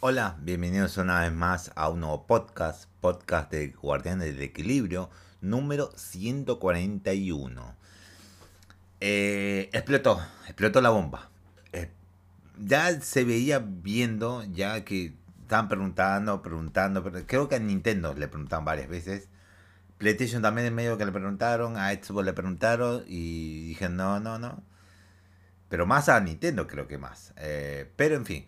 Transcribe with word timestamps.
Hola, 0.00 0.36
bienvenidos 0.40 0.96
una 0.96 1.22
vez 1.22 1.32
más 1.32 1.72
a 1.74 1.88
un 1.88 1.98
nuevo 1.98 2.24
podcast, 2.24 2.88
podcast 3.00 3.50
de 3.50 3.70
Guardianes 3.70 4.32
del 4.32 4.42
Equilibrio, 4.42 5.10
número 5.40 5.90
141. 5.96 7.74
Eh, 9.00 9.68
explotó, 9.72 10.20
explotó 10.44 10.80
la 10.80 10.90
bomba. 10.90 11.30
Eh, 11.72 11.90
ya 12.64 13.00
se 13.00 13.24
veía 13.24 13.58
viendo, 13.58 14.44
ya 14.44 14.84
que 14.84 15.16
estaban 15.42 15.68
preguntando, 15.68 16.42
preguntando, 16.42 17.02
creo 17.26 17.48
que 17.48 17.56
a 17.56 17.58
Nintendo 17.58 18.14
le 18.14 18.28
preguntaban 18.28 18.64
varias 18.64 18.88
veces. 18.88 19.26
PlayStation 19.98 20.42
también 20.42 20.68
en 20.68 20.76
medio 20.76 20.96
que 20.96 21.06
le 21.06 21.10
preguntaron, 21.10 21.76
a 21.76 21.90
Xbox 21.92 22.24
le 22.24 22.34
preguntaron 22.34 23.02
y 23.08 23.66
dije 23.66 23.88
no, 23.88 24.20
no, 24.20 24.38
no. 24.38 24.62
Pero 25.68 25.86
más 25.86 26.08
a 26.08 26.20
Nintendo 26.20 26.68
creo 26.68 26.86
que 26.86 26.98
más. 26.98 27.34
Eh, 27.36 27.90
pero 27.96 28.14
en 28.14 28.24
fin, 28.24 28.46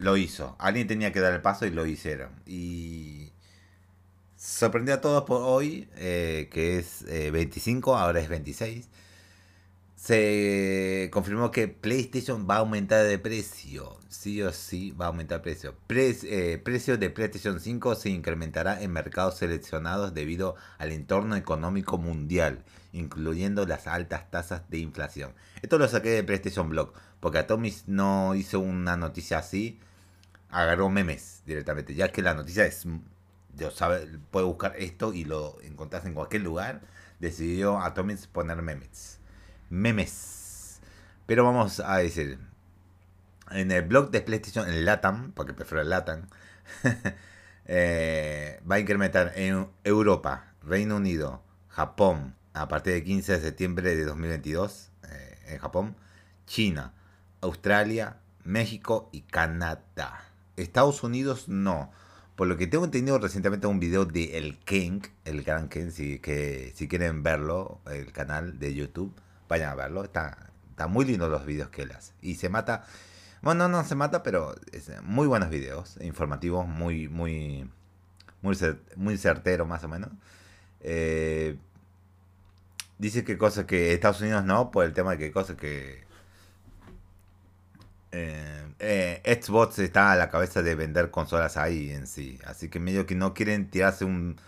lo 0.00 0.16
hizo. 0.16 0.56
Alguien 0.58 0.88
tenía 0.88 1.12
que 1.12 1.20
dar 1.20 1.32
el 1.34 1.42
paso 1.42 1.66
y 1.66 1.70
lo 1.70 1.86
hicieron. 1.86 2.30
Y 2.46 3.32
sorprendió 4.36 4.94
a 4.94 5.00
todos 5.00 5.24
por 5.24 5.42
hoy, 5.42 5.88
eh, 5.96 6.48
que 6.50 6.78
es 6.78 7.04
25, 7.04 7.92
eh, 7.92 8.00
ahora 8.00 8.20
es 8.20 8.28
26. 8.28 8.88
Se 9.96 11.10
confirmó 11.12 11.50
que 11.50 11.68
PlayStation 11.68 12.46
va 12.48 12.56
a 12.56 12.58
aumentar 12.60 13.04
de 13.04 13.18
precio. 13.18 13.98
Sí 14.08 14.40
o 14.40 14.50
sí 14.52 14.92
va 14.92 15.04
a 15.04 15.08
aumentar 15.08 15.36
el 15.36 15.42
precio. 15.42 15.74
Eh, 15.90 16.58
precio 16.64 16.96
de 16.96 17.10
PlayStation 17.10 17.60
5 17.60 17.94
se 17.94 18.08
incrementará 18.08 18.82
en 18.82 18.92
mercados 18.92 19.36
seleccionados 19.36 20.14
debido 20.14 20.56
al 20.78 20.92
entorno 20.92 21.36
económico 21.36 21.98
mundial, 21.98 22.64
incluyendo 22.94 23.66
las 23.66 23.86
altas 23.86 24.30
tasas 24.30 24.62
de 24.70 24.78
inflación. 24.78 25.34
Esto 25.60 25.76
lo 25.76 25.86
saqué 25.86 26.08
de 26.08 26.24
PlayStation 26.24 26.70
Blog, 26.70 26.94
porque 27.20 27.38
Atomis 27.38 27.84
no 27.86 28.34
hizo 28.34 28.60
una 28.60 28.96
noticia 28.96 29.38
así 29.38 29.78
agarró 30.50 30.88
memes 30.90 31.42
directamente, 31.46 31.94
ya 31.94 32.10
que 32.10 32.22
la 32.22 32.34
noticia 32.34 32.64
es, 32.66 32.86
yo 33.54 33.70
sabe, 33.70 34.06
puede 34.30 34.46
buscar 34.46 34.74
esto 34.78 35.12
y 35.12 35.24
lo 35.24 35.60
encontrás 35.62 36.04
en 36.04 36.14
cualquier 36.14 36.42
lugar, 36.42 36.82
decidió 37.18 37.78
Atomics 37.78 38.26
poner 38.26 38.62
memes. 38.62 39.18
Memes. 39.68 40.80
Pero 41.26 41.44
vamos 41.44 41.80
a 41.80 41.98
decir, 41.98 42.38
en 43.50 43.70
el 43.70 43.82
blog 43.82 44.10
de 44.10 44.20
PlayStation, 44.20 44.68
en 44.68 44.84
LATAM, 44.84 45.32
porque 45.32 45.52
prefiero 45.52 45.82
el 45.82 45.90
LATAM, 45.90 46.26
eh, 47.66 48.60
va 48.68 48.76
a 48.76 48.80
incrementar 48.80 49.32
en 49.36 49.68
Europa, 49.84 50.52
Reino 50.62 50.96
Unido, 50.96 51.42
Japón, 51.68 52.34
a 52.52 52.68
partir 52.68 52.94
del 52.94 53.04
15 53.04 53.32
de 53.32 53.40
septiembre 53.40 53.94
de 53.94 54.04
2022, 54.04 54.90
eh, 55.08 55.38
en 55.46 55.58
Japón, 55.58 55.96
China, 56.46 56.94
Australia, 57.40 58.16
México 58.44 59.08
y 59.12 59.22
Canadá. 59.22 60.29
Estados 60.62 61.02
Unidos 61.02 61.48
no. 61.48 61.90
Por 62.36 62.48
lo 62.48 62.56
que 62.56 62.66
tengo 62.66 62.84
entendido 62.84 63.18
recientemente 63.18 63.66
un 63.66 63.80
video 63.80 64.06
de 64.06 64.38
El 64.38 64.58
King, 64.60 65.00
el 65.24 65.42
gran 65.42 65.68
King, 65.68 65.90
si, 65.90 66.18
que, 66.20 66.72
si 66.74 66.88
quieren 66.88 67.22
verlo, 67.22 67.80
el 67.90 68.12
canal 68.12 68.58
de 68.58 68.74
YouTube, 68.74 69.14
vayan 69.48 69.70
a 69.70 69.74
verlo. 69.74 70.04
Está, 70.04 70.48
muy 70.88 71.04
lindo 71.04 71.28
los 71.28 71.44
videos 71.44 71.68
que 71.68 71.82
él 71.82 71.92
hace. 71.92 72.14
Y 72.22 72.36
se 72.36 72.48
mata, 72.48 72.86
bueno, 73.42 73.68
no, 73.68 73.84
se 73.84 73.94
mata, 73.94 74.22
pero 74.22 74.54
muy 75.02 75.26
buenos 75.26 75.50
videos, 75.50 75.98
informativos, 76.00 76.66
muy, 76.66 77.08
muy, 77.08 77.68
muy, 78.40 78.56
muy 78.96 79.18
certero 79.18 79.66
más 79.66 79.84
o 79.84 79.88
menos. 79.88 80.08
Eh, 80.80 81.58
dice 82.96 83.22
que 83.24 83.36
cosas 83.36 83.66
que 83.66 83.92
Estados 83.92 84.22
Unidos 84.22 84.44
no, 84.44 84.70
por 84.70 84.86
el 84.86 84.94
tema 84.94 85.10
de 85.12 85.18
que 85.18 85.30
cosas 85.30 85.56
que 85.56 86.08
eh, 88.12 88.74
eh, 88.78 89.40
Xbox 89.42 89.78
está 89.78 90.12
a 90.12 90.16
la 90.16 90.30
cabeza 90.30 90.62
de 90.62 90.74
vender 90.74 91.10
consolas 91.10 91.56
ahí 91.56 91.90
en 91.90 92.06
sí. 92.06 92.38
Así 92.44 92.68
que 92.68 92.80
medio 92.80 93.06
que 93.06 93.14
no 93.14 93.34
quieren 93.34 93.70
tirarse 93.70 94.04
un, 94.04 94.40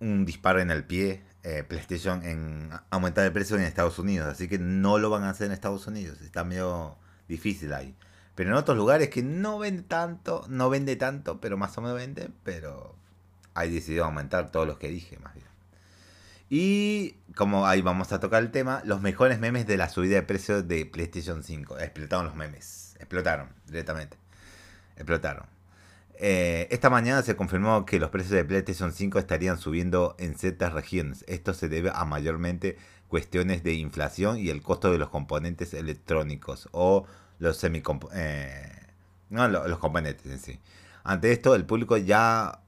un 0.00 0.24
disparo 0.24 0.60
en 0.60 0.70
el 0.70 0.84
pie 0.84 1.22
eh, 1.44 1.64
PlayStation 1.64 2.22
en 2.22 2.70
aumentar 2.90 3.24
el 3.24 3.32
precio 3.32 3.56
en 3.56 3.62
Estados 3.62 3.98
Unidos. 3.98 4.28
Así 4.28 4.48
que 4.48 4.58
no 4.58 4.98
lo 4.98 5.10
van 5.10 5.24
a 5.24 5.30
hacer 5.30 5.46
en 5.48 5.52
Estados 5.52 5.86
Unidos. 5.86 6.20
Está 6.20 6.44
medio 6.44 6.96
difícil 7.28 7.72
ahí. 7.72 7.96
Pero 8.34 8.50
en 8.50 8.56
otros 8.56 8.76
lugares 8.76 9.10
que 9.10 9.22
no 9.22 9.58
vende 9.58 9.82
tanto, 9.82 10.44
no 10.48 10.70
vende 10.70 10.96
tanto, 10.96 11.40
pero 11.40 11.56
más 11.56 11.76
o 11.76 11.82
menos 11.82 11.96
vende, 11.96 12.30
pero 12.44 12.96
hay 13.54 13.70
decidido 13.70 14.04
aumentar 14.04 14.50
todos 14.50 14.66
los 14.66 14.78
que 14.78 14.88
dije 14.88 15.18
más 15.18 15.34
bien. 15.34 15.51
Y 16.54 17.14
como 17.34 17.66
ahí 17.66 17.80
vamos 17.80 18.12
a 18.12 18.20
tocar 18.20 18.42
el 18.42 18.50
tema, 18.50 18.82
los 18.84 19.00
mejores 19.00 19.40
memes 19.40 19.66
de 19.66 19.78
la 19.78 19.88
subida 19.88 20.16
de 20.16 20.22
precio 20.22 20.62
de 20.62 20.84
PlayStation 20.84 21.42
5. 21.42 21.78
Explotaron 21.78 22.26
los 22.26 22.34
memes. 22.34 22.94
Explotaron 22.98 23.48
directamente. 23.68 24.18
Explotaron. 24.96 25.46
Eh, 26.18 26.68
esta 26.70 26.90
mañana 26.90 27.22
se 27.22 27.36
confirmó 27.36 27.86
que 27.86 27.98
los 27.98 28.10
precios 28.10 28.32
de 28.34 28.44
PlayStation 28.44 28.92
5 28.92 29.18
estarían 29.18 29.56
subiendo 29.56 30.14
en 30.18 30.36
ciertas 30.36 30.74
regiones. 30.74 31.24
Esto 31.26 31.54
se 31.54 31.70
debe 31.70 31.90
a 31.94 32.04
mayormente 32.04 32.76
cuestiones 33.08 33.62
de 33.62 33.72
inflación 33.72 34.36
y 34.36 34.50
el 34.50 34.60
costo 34.60 34.92
de 34.92 34.98
los 34.98 35.08
componentes 35.08 35.72
electrónicos 35.72 36.68
o 36.72 37.06
los 37.38 37.56
semicomponentes. 37.56 38.26
Eh, 38.26 38.72
no, 39.30 39.48
los 39.48 39.78
componentes 39.78 40.26
en 40.26 40.38
sí. 40.38 40.60
Ante 41.02 41.32
esto, 41.32 41.54
el 41.54 41.64
público 41.64 41.96
ya 41.96 42.60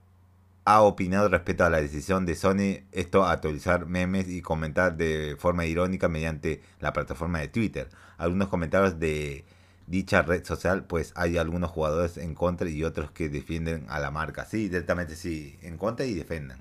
ha 0.65 0.81
opinado 0.83 1.29
respecto 1.29 1.65
a 1.65 1.71
la 1.71 1.81
decisión 1.81 2.25
de 2.25 2.37
Sony 2.37 2.85
esto 2.93 3.25
actualizar 3.25 3.87
memes 3.87 4.29
y 4.29 4.41
comentar 4.41 4.97
de 4.97 5.37
forma 5.39 5.67
irónica 5.67 6.09
mediante 6.09 6.63
la 6.81 6.93
plataforma 6.93 7.41
de 7.41 7.49
Twitter. 7.49 7.89
Algunos 8.17 8.49
comentarios 8.49 8.99
de 8.99 9.45
dicha 9.87 10.23
red 10.23 10.45
social, 10.45 10.85
pues 10.85 11.13
hay 11.17 11.37
algunos 11.37 11.71
jugadores 11.71 12.17
en 12.17 12.35
contra 12.35 12.69
y 12.69 12.83
otros 12.83 13.11
que 13.11 13.29
defienden 13.29 13.87
a 13.89 14.01
la 14.01 14.11
marca. 14.11 14.47
Sí, 14.47 14.69
directamente 14.69 15.17
sí, 15.17 15.59
en 15.63 15.77
contra 15.77 16.07
y 16.07 16.15
defienden. 16.15 16.59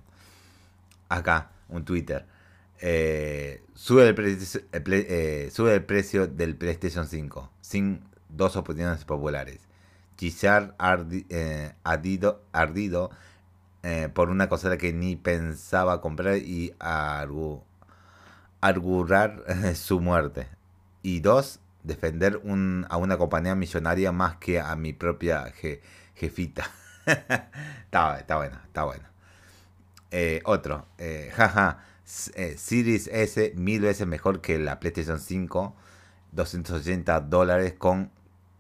Acá, 1.08 1.52
un 1.70 1.86
Twitter. 1.86 2.26
Eh, 2.82 3.64
sube, 3.74 4.10
el 4.10 4.16
eh, 4.92 5.50
sube 5.54 5.74
el 5.74 5.86
precio 5.86 6.28
del 6.28 6.58
PlayStation 6.58 7.08
5 7.08 7.50
sin 7.62 8.02
dos 8.28 8.58
opiniones 8.58 9.06
populares. 9.06 9.62
Chizar 10.18 10.76
eh, 11.30 11.72
ardido, 11.84 12.44
ardido 12.52 13.12
eh, 13.84 14.10
por 14.14 14.30
una 14.30 14.50
cosa 14.50 14.78
que 14.78 14.94
ni 14.94 15.16
pensaba 15.16 16.02
comprar 16.02 16.38
y 16.38 16.74
argu 16.80 17.64
argurar 18.62 19.44
su 19.76 20.00
muerte. 20.00 20.48
Y 21.02 21.20
dos, 21.20 21.60
defender 21.84 22.42
a 22.90 22.98
una 22.98 23.18
compañía 23.18 23.56
millonaria 23.56 24.12
más 24.12 24.38
que 24.38 24.60
a 24.60 24.76
mi 24.76 24.94
propia 24.94 25.52
jefita. 26.16 26.70
está, 27.06 28.20
está 28.20 28.38
bueno, 28.38 28.58
está 28.66 28.84
bueno. 28.86 29.04
Eh, 30.12 30.42
otro, 30.46 30.86
eh, 31.00 31.32
jaja, 31.36 31.80
eh, 32.36 32.56
Series 32.58 33.08
S 33.08 33.52
mil 33.56 33.82
veces 33.82 34.08
mejor 34.08 34.42
que 34.42 34.60
la 34.60 34.80
PlayStation 34.80 35.20
5, 35.20 35.76
280 36.32 37.20
dólares 37.22 37.74
con 37.74 38.12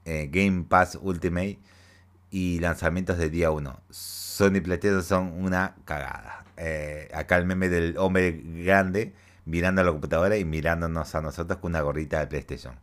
Game 0.05 0.65
Pass 0.67 0.97
Ultimate 1.01 1.59
y 2.33 2.59
lanzamientos 2.59 3.19
de 3.19 3.29
día 3.29 3.51
1. 3.51 3.79
Sony 3.91 4.59
PlayStation 4.63 5.03
son 5.03 5.33
una 5.33 5.75
cagada. 5.85 6.43
Eh, 6.57 7.07
acá 7.13 7.37
el 7.37 7.45
meme 7.45 7.69
del 7.69 7.95
hombre 7.99 8.41
grande 8.43 9.13
mirando 9.45 9.81
a 9.81 9.83
la 9.83 9.91
computadora 9.91 10.35
y 10.37 10.43
mirándonos 10.43 11.13
a 11.13 11.21
nosotros 11.21 11.59
con 11.59 11.73
una 11.73 11.81
gorrita 11.81 12.19
de 12.19 12.25
PlayStation. 12.25 12.73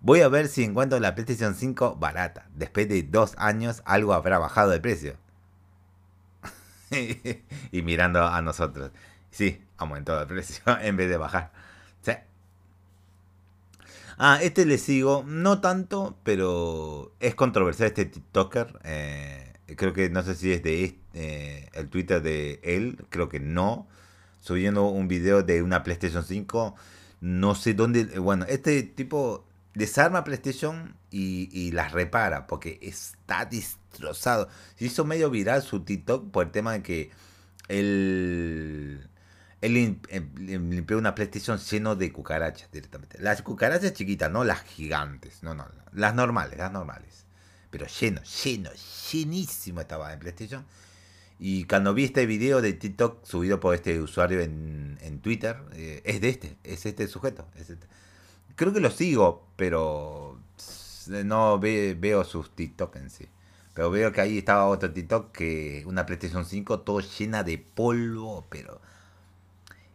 Voy 0.00 0.22
a 0.22 0.28
ver 0.28 0.48
si 0.48 0.64
encuentro 0.64 0.98
la 0.98 1.14
PlayStation 1.14 1.54
5 1.54 1.96
barata. 1.96 2.46
Después 2.54 2.88
de 2.88 3.02
dos 3.02 3.34
años 3.36 3.82
algo 3.84 4.14
habrá 4.14 4.38
bajado 4.38 4.70
de 4.70 4.80
precio. 4.80 5.16
y 6.90 7.82
mirando 7.82 8.26
a 8.26 8.40
nosotros. 8.40 8.92
Sí, 9.30 9.62
aumentó 9.76 10.18
el 10.18 10.26
precio 10.26 10.62
en 10.80 10.96
vez 10.96 11.10
de 11.10 11.18
bajar. 11.18 11.52
Ah, 14.22 14.38
este 14.42 14.66
le 14.66 14.76
sigo, 14.76 15.24
no 15.26 15.62
tanto, 15.62 16.18
pero 16.24 17.14
es 17.20 17.34
controversial 17.34 17.88
este 17.88 18.04
TikToker. 18.04 18.78
Eh, 18.84 19.54
creo 19.76 19.94
que 19.94 20.10
no 20.10 20.22
sé 20.22 20.34
si 20.34 20.52
es 20.52 20.62
de 20.62 20.98
eh, 21.14 21.70
el 21.72 21.88
Twitter 21.88 22.20
de 22.20 22.60
él, 22.62 23.02
creo 23.08 23.30
que 23.30 23.40
no. 23.40 23.88
Subiendo 24.40 24.88
un 24.88 25.08
video 25.08 25.42
de 25.42 25.62
una 25.62 25.82
PlayStation 25.82 26.22
5. 26.22 26.74
No 27.22 27.54
sé 27.54 27.72
dónde. 27.72 28.18
Bueno, 28.18 28.44
este 28.46 28.82
tipo 28.82 29.46
desarma 29.72 30.22
PlayStation 30.22 30.96
y, 31.10 31.70
las 31.72 31.92
repara 31.92 32.46
porque 32.46 32.78
está 32.82 33.46
destrozado. 33.46 34.48
Hizo 34.78 35.06
medio 35.06 35.30
viral 35.30 35.62
su 35.62 35.80
TikTok 35.80 36.30
por 36.30 36.44
el 36.44 36.52
tema 36.52 36.72
de 36.74 36.82
que 36.82 37.10
él 37.68 39.08
él 39.60 39.98
em, 40.08 40.70
limpió 40.70 40.96
una 40.96 41.14
PlayStation 41.14 41.58
lleno 41.58 41.94
de 41.96 42.12
cucarachas 42.12 42.70
directamente. 42.72 43.18
Las 43.20 43.42
cucarachas 43.42 43.92
chiquitas, 43.92 44.30
no 44.30 44.44
las 44.44 44.62
gigantes. 44.62 45.42
No, 45.42 45.54
no. 45.54 45.66
Las 45.92 46.14
normales, 46.14 46.58
las 46.58 46.72
normales. 46.72 47.26
Pero 47.70 47.86
lleno, 47.86 48.22
lleno, 48.44 48.70
llenísimo 49.12 49.80
estaba 49.80 50.12
en 50.12 50.18
PlayStation. 50.18 50.64
Y 51.38 51.64
cuando 51.64 51.94
vi 51.94 52.04
este 52.04 52.26
video 52.26 52.60
de 52.60 52.72
TikTok 52.72 53.24
subido 53.24 53.60
por 53.60 53.74
este 53.74 54.00
usuario 54.00 54.40
en, 54.40 55.20
Twitter, 55.22 55.56
eh, 55.72 56.02
es 56.04 56.20
de 56.20 56.28
este, 56.30 56.56
es 56.64 56.86
este 56.86 57.06
sujeto. 57.06 57.46
Este. 57.56 57.76
Creo 58.56 58.72
que 58.72 58.80
lo 58.80 58.90
sigo, 58.90 59.46
pero 59.56 60.38
no 61.06 61.58
veo 61.58 62.24
sus 62.24 62.54
TikTok 62.54 62.96
en 62.96 63.10
sí. 63.10 63.28
Pero 63.74 63.90
veo 63.90 64.12
que 64.12 64.20
ahí 64.20 64.38
estaba 64.38 64.66
otro 64.66 64.90
TikTok 64.92 65.32
que 65.32 65.82
una 65.86 66.06
PlayStation 66.06 66.44
5 66.44 66.80
todo 66.80 67.00
llena 67.00 67.42
de 67.42 67.58
polvo, 67.58 68.46
pero 68.50 68.80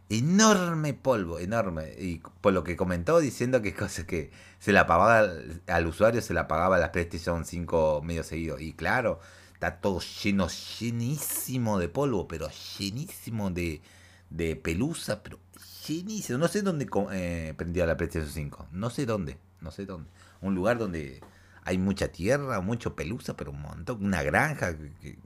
enorme 0.08 0.94
polvo, 0.94 1.38
enorme. 1.38 1.94
Y 1.98 2.20
por 2.40 2.52
lo 2.52 2.64
que 2.64 2.76
comentó 2.76 3.18
diciendo 3.18 3.62
que 3.62 3.74
cosa 3.74 4.06
que 4.06 4.30
se 4.58 4.72
la 4.72 4.86
pagaba 4.86 5.30
al 5.66 5.86
usuario, 5.86 6.20
se 6.22 6.34
la 6.34 6.48
pagaba 6.48 6.78
la 6.78 6.92
PlayStation 6.92 7.44
5 7.44 8.02
medio 8.02 8.22
seguido. 8.22 8.58
Y 8.58 8.72
claro, 8.72 9.20
está 9.54 9.80
todo 9.80 10.00
lleno, 10.22 10.48
llenísimo 10.78 11.78
de 11.78 11.88
polvo, 11.88 12.28
pero 12.28 12.48
llenísimo 12.78 13.50
de, 13.50 13.82
de 14.30 14.56
pelusa, 14.56 15.22
pero 15.22 15.38
llenísimo. 15.86 16.38
No 16.38 16.48
sé 16.48 16.62
dónde 16.62 16.88
eh, 17.12 17.54
prendía 17.56 17.86
la 17.86 17.96
PlayStation 17.96 18.32
5. 18.32 18.68
No 18.72 18.90
sé 18.90 19.06
dónde, 19.06 19.38
no 19.60 19.70
sé 19.70 19.86
dónde. 19.86 20.10
Un 20.40 20.54
lugar 20.54 20.78
donde 20.78 21.20
hay 21.64 21.78
mucha 21.78 22.08
tierra, 22.08 22.60
mucho 22.60 22.94
pelusa, 22.94 23.36
pero 23.36 23.50
un 23.50 23.62
montón. 23.62 24.04
Una 24.04 24.22
granja 24.22 24.76
que, 24.76 25.18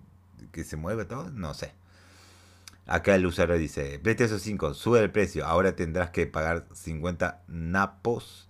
que 0.52 0.64
se 0.64 0.76
mueve 0.76 1.04
todo, 1.04 1.30
no 1.30 1.52
sé. 1.54 1.74
Acá 2.86 3.14
el 3.14 3.26
usuario 3.26 3.56
dice, 3.56 3.98
PlayStation 4.00 4.40
5, 4.40 4.74
sube 4.74 5.00
el 5.00 5.10
precio, 5.10 5.46
ahora 5.46 5.76
tendrás 5.76 6.10
que 6.10 6.26
pagar 6.26 6.66
50 6.72 7.42
napos 7.46 8.48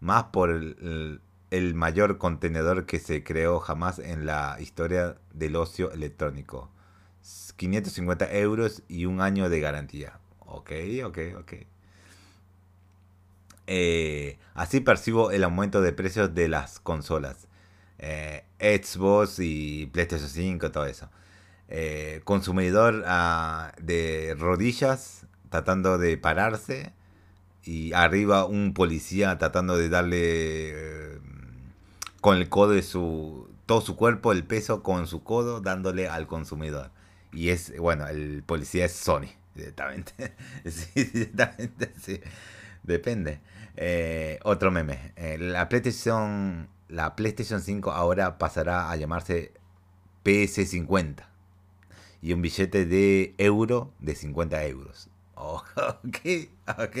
más 0.00 0.24
por 0.24 0.50
el, 0.50 1.74
mayor 1.74 2.18
contenedor 2.18 2.86
que 2.86 2.98
se 2.98 3.22
creó 3.24 3.60
jamás 3.60 3.98
en 3.98 4.26
la 4.26 4.56
historia 4.60 5.16
del 5.32 5.56
ocio 5.56 5.92
electrónico. 5.92 6.70
550 7.56 8.32
euros 8.36 8.82
y 8.88 9.06
un 9.06 9.20
año 9.20 9.48
de 9.48 9.60
garantía. 9.60 10.18
Ok, 10.40 10.72
ok, 11.04 11.18
ok. 11.38 11.52
Eh, 13.68 14.38
así 14.54 14.80
percibo 14.80 15.30
el 15.30 15.44
aumento 15.44 15.80
de 15.80 15.92
precios 15.92 16.34
de 16.34 16.48
las 16.48 16.80
consolas. 16.80 17.48
Eh, 17.98 18.44
Xbox 18.58 19.38
y 19.38 19.86
PlayStation 19.86 20.28
5, 20.28 20.72
todo 20.72 20.86
eso. 20.86 21.08
Eh, 21.68 22.20
consumidor 22.24 23.04
ah, 23.06 23.72
de 23.80 24.36
rodillas 24.38 25.26
tratando 25.48 25.96
de 25.96 26.18
pararse 26.18 26.92
y 27.64 27.92
arriba 27.92 28.44
un 28.44 28.74
policía 28.74 29.38
tratando 29.38 29.76
de 29.76 29.88
darle 29.88 30.18
eh, 30.70 31.18
con 32.20 32.36
el 32.36 32.48
codo 32.48 32.72
de 32.72 32.82
su 32.82 33.48
todo 33.66 33.80
su 33.80 33.96
cuerpo 33.96 34.32
el 34.32 34.44
peso 34.44 34.82
con 34.82 35.06
su 35.06 35.22
codo 35.22 35.60
dándole 35.60 36.08
al 36.08 36.26
consumidor. 36.26 36.90
Y 37.32 37.48
es 37.48 37.74
bueno 37.78 38.06
el 38.06 38.42
policía 38.44 38.84
es 38.84 38.92
Sony 38.92 39.28
directamente. 39.54 40.32
Sí, 42.00 42.20
depende. 42.82 43.40
Eh, 43.76 44.38
otro 44.44 44.70
meme. 44.70 45.12
La 45.38 45.68
PlayStation 45.68 46.68
la 46.92 47.16
PlayStation 47.16 47.62
5 47.62 47.90
ahora 47.90 48.36
pasará 48.36 48.90
a 48.90 48.96
llamarse 48.96 49.52
PS50 50.24 51.31
y 52.22 52.32
un 52.32 52.40
billete 52.40 52.86
de 52.86 53.34
euro 53.36 53.92
de 53.98 54.14
50 54.14 54.64
euros. 54.66 55.10
Oh, 55.34 55.62
ok, 55.76 56.18
ok. 56.78 56.96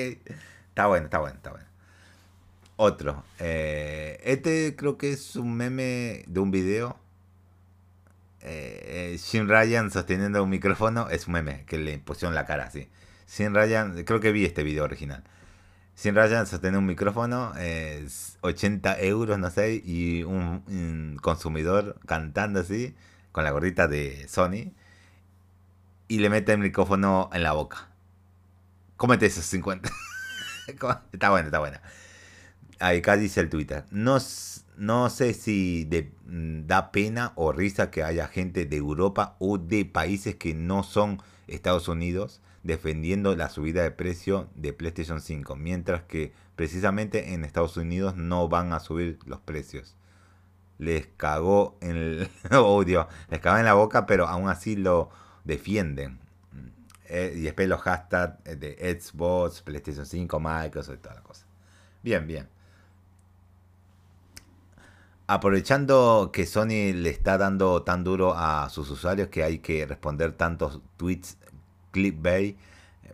Está 0.68 0.88
bueno, 0.88 1.04
está 1.06 1.18
bueno, 1.20 1.36
está 1.36 1.50
bueno. 1.50 1.66
Otro. 2.76 3.24
Eh, 3.38 4.20
este 4.24 4.74
creo 4.76 4.98
que 4.98 5.12
es 5.12 5.36
un 5.36 5.54
meme 5.56 6.24
de 6.26 6.40
un 6.40 6.50
video. 6.50 6.98
Eh, 8.40 9.16
Shin 9.20 9.48
Ryan 9.48 9.92
sosteniendo 9.92 10.42
un 10.42 10.50
micrófono. 10.50 11.08
Es 11.08 11.28
un 11.28 11.34
meme 11.34 11.64
que 11.66 11.78
le 11.78 11.98
pusieron 11.98 12.34
la 12.34 12.44
cara 12.44 12.64
así. 12.64 12.88
Shin 13.28 13.54
Ryan, 13.54 14.02
creo 14.04 14.18
que 14.18 14.32
vi 14.32 14.44
este 14.44 14.64
video 14.64 14.82
original. 14.84 15.22
Shin 15.96 16.16
Ryan 16.16 16.46
sostiene 16.46 16.78
un 16.78 16.86
micrófono, 16.86 17.54
es 17.58 18.38
80 18.40 18.98
euros, 19.02 19.38
no 19.38 19.50
sé, 19.50 19.74
y 19.84 20.22
un, 20.22 20.64
un 20.66 21.18
consumidor 21.20 22.00
cantando 22.06 22.60
así, 22.60 22.96
con 23.30 23.44
la 23.44 23.50
gordita 23.50 23.88
de 23.88 24.26
Sony 24.26 24.72
y 26.12 26.18
le 26.18 26.28
mete 26.28 26.52
el 26.52 26.58
micrófono 26.58 27.30
en 27.32 27.42
la 27.42 27.54
boca. 27.54 27.88
Cómete 28.98 29.24
esos 29.24 29.46
50. 29.46 29.90
está 31.12 31.30
bueno, 31.30 31.46
está 31.46 31.58
bueno. 31.58 31.78
Acá 32.80 33.16
dice 33.16 33.40
el 33.40 33.48
Twitter. 33.48 33.86
No, 33.90 34.18
no 34.76 35.08
sé 35.08 35.32
si 35.32 35.88
mm, 36.26 36.66
da 36.66 36.92
pena 36.92 37.32
o 37.34 37.50
risa 37.50 37.90
que 37.90 38.02
haya 38.02 38.28
gente 38.28 38.66
de 38.66 38.76
Europa 38.76 39.36
o 39.38 39.56
de 39.56 39.86
países 39.86 40.34
que 40.34 40.52
no 40.52 40.82
son 40.82 41.22
Estados 41.48 41.88
Unidos 41.88 42.42
defendiendo 42.62 43.34
la 43.34 43.48
subida 43.48 43.82
de 43.82 43.90
precio 43.90 44.50
de 44.54 44.74
PlayStation 44.74 45.22
5, 45.22 45.56
mientras 45.56 46.02
que 46.02 46.34
precisamente 46.56 47.32
en 47.32 47.42
Estados 47.46 47.78
Unidos 47.78 48.16
no 48.16 48.50
van 48.50 48.74
a 48.74 48.80
subir 48.80 49.18
los 49.24 49.40
precios. 49.40 49.96
Les 50.76 51.06
cagó 51.16 51.78
en 51.80 51.96
el 51.96 52.30
odio, 52.54 53.08
les 53.30 53.40
cagó 53.40 53.56
en 53.56 53.64
la 53.64 53.72
boca, 53.72 54.04
pero 54.04 54.28
aún 54.28 54.50
así 54.50 54.76
lo 54.76 55.22
defienden. 55.44 56.20
Eh, 57.06 57.34
y 57.36 57.40
después 57.42 57.68
los 57.68 57.80
hashtags 57.80 58.42
de 58.44 58.98
Xbox, 58.98 59.62
PlayStation 59.62 60.06
5, 60.06 60.40
Microsoft 60.40 60.94
y 60.94 60.98
toda 60.98 61.16
la 61.16 61.22
cosa. 61.22 61.44
Bien, 62.02 62.26
bien. 62.26 62.48
Aprovechando 65.26 66.30
que 66.32 66.46
Sony 66.46 66.92
le 66.94 67.10
está 67.10 67.38
dando 67.38 67.82
tan 67.82 68.04
duro 68.04 68.34
a 68.36 68.68
sus 68.70 68.90
usuarios 68.90 69.28
que 69.28 69.42
hay 69.44 69.58
que 69.60 69.86
responder 69.86 70.32
tantos 70.32 70.80
tweets 70.96 71.38
clickbait, 71.92 72.56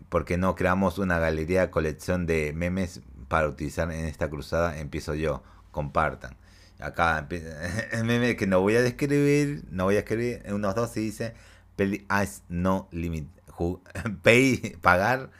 ¿por 0.08 0.24
qué 0.24 0.38
no 0.38 0.54
creamos 0.54 0.98
una 0.98 1.18
galería 1.18 1.70
colección 1.70 2.26
de 2.26 2.52
memes 2.54 3.02
para 3.28 3.48
utilizar 3.48 3.92
en 3.92 4.06
esta 4.06 4.30
cruzada? 4.30 4.78
Empiezo 4.78 5.14
yo, 5.14 5.42
compartan. 5.70 6.36
Acá 6.80 7.26
el 7.92 8.04
meme 8.04 8.36
que 8.36 8.46
no 8.46 8.60
voy 8.60 8.76
a 8.76 8.82
describir, 8.82 9.64
no 9.70 9.84
voy 9.84 9.96
a 9.96 10.00
escribir, 10.00 10.42
unos 10.52 10.74
dos 10.74 10.96
y 10.96 11.00
dice, 11.00 11.34
Pay 11.78 12.04
as 12.08 12.42
no 12.48 12.88
limit. 12.90 13.28
Pay, 14.22 14.76
pagar, 14.80 15.30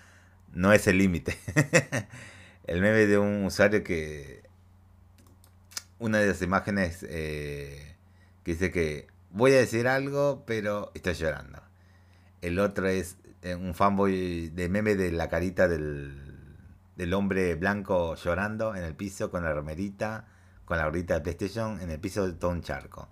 no 0.52 0.73
es 0.73 0.87
el 0.87 0.99
límite. 0.99 1.37
el 2.64 2.81
meme 2.81 3.06
de 3.06 3.19
un 3.19 3.44
usuario 3.44 3.82
que. 3.82 4.44
Una 5.99 6.19
de 6.19 6.29
las 6.29 6.40
imágenes 6.40 7.05
eh, 7.08 7.96
que 8.44 8.52
dice 8.52 8.70
que 8.70 9.08
voy 9.31 9.52
a 9.52 9.56
decir 9.56 9.88
algo, 9.88 10.44
pero 10.46 10.93
estoy 10.94 11.14
llorando. 11.14 11.61
El 12.41 12.61
otro 12.61 12.87
es 12.87 13.17
eh, 13.43 13.56
un 13.56 13.75
fanboy 13.75 14.50
de 14.50 14.69
meme 14.69 14.94
de 14.94 15.11
la 15.11 15.29
carita 15.29 15.67
del, 15.67 16.46
del 16.94 17.14
hombre 17.14 17.56
blanco 17.56 18.14
llorando 18.14 18.76
en 18.76 18.84
el 18.84 18.94
piso 18.94 19.29
con 19.32 19.43
la 19.43 19.52
romerita, 19.52 20.29
con 20.64 20.79
la 20.79 20.84
gorrita 20.84 21.14
de 21.14 21.20
PlayStation 21.23 21.81
en 21.81 21.91
el 21.91 21.99
piso 21.99 22.29
de 22.29 22.34
todo 22.34 22.52
un 22.52 22.62
charco. 22.62 23.08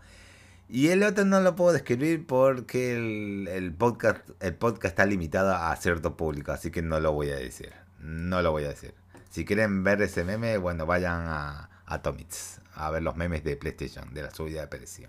Y 0.68 0.88
el 0.88 1.04
otro 1.04 1.24
no 1.24 1.40
lo 1.40 1.54
puedo 1.54 1.72
describir 1.72 2.26
porque 2.26 2.92
el, 2.94 3.72
podcast, 3.74 4.28
el 4.40 4.54
podcast 4.54 4.86
está 4.86 5.06
limitado 5.06 5.54
a 5.54 5.74
cierto 5.76 6.16
público, 6.16 6.50
así 6.50 6.70
que 6.70 6.82
no 6.82 6.98
lo 6.98 7.12
voy 7.12 7.30
a 7.30 7.36
decir. 7.36 7.72
No 8.00 8.42
lo 8.42 8.50
voy 8.50 8.64
a 8.64 8.68
decir. 8.68 8.94
Si 9.30 9.44
quieren 9.44 9.84
ver 9.84 10.02
ese 10.02 10.24
meme, 10.24 10.58
bueno, 10.58 10.86
vayan 10.86 11.26
a, 11.28 11.70
a 11.86 12.02
Tomits 12.02 12.60
a 12.74 12.90
ver 12.90 13.02
los 13.02 13.16
memes 13.16 13.42
de 13.42 13.56
PlayStation, 13.56 14.12
de 14.12 14.22
la 14.22 14.30
subida 14.30 14.60
de 14.60 14.66
precio. 14.66 15.08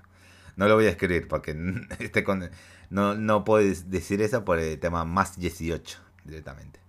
No 0.55 0.67
lo 0.67 0.75
voy 0.75 0.85
a 0.85 0.89
escribir 0.89 1.27
porque 1.27 1.55
este 1.99 2.23
con, 2.23 2.49
no, 2.89 3.15
no 3.15 3.43
puedo 3.43 3.67
decir 3.85 4.21
eso 4.21 4.45
por 4.45 4.59
el 4.59 4.79
tema 4.79 5.05
más 5.05 5.37
18 5.37 5.99
directamente. 6.23 6.79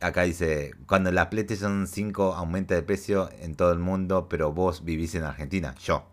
Acá 0.00 0.22
dice, 0.22 0.74
cuando 0.86 1.10
la 1.10 1.28
PlayStation 1.28 1.86
5 1.86 2.34
aumenta 2.34 2.74
de 2.74 2.82
precio 2.82 3.30
en 3.40 3.56
todo 3.56 3.72
el 3.72 3.80
mundo, 3.80 4.28
pero 4.28 4.52
vos 4.52 4.84
vivís 4.84 5.14
en 5.16 5.24
Argentina, 5.24 5.74
yo 5.80 6.06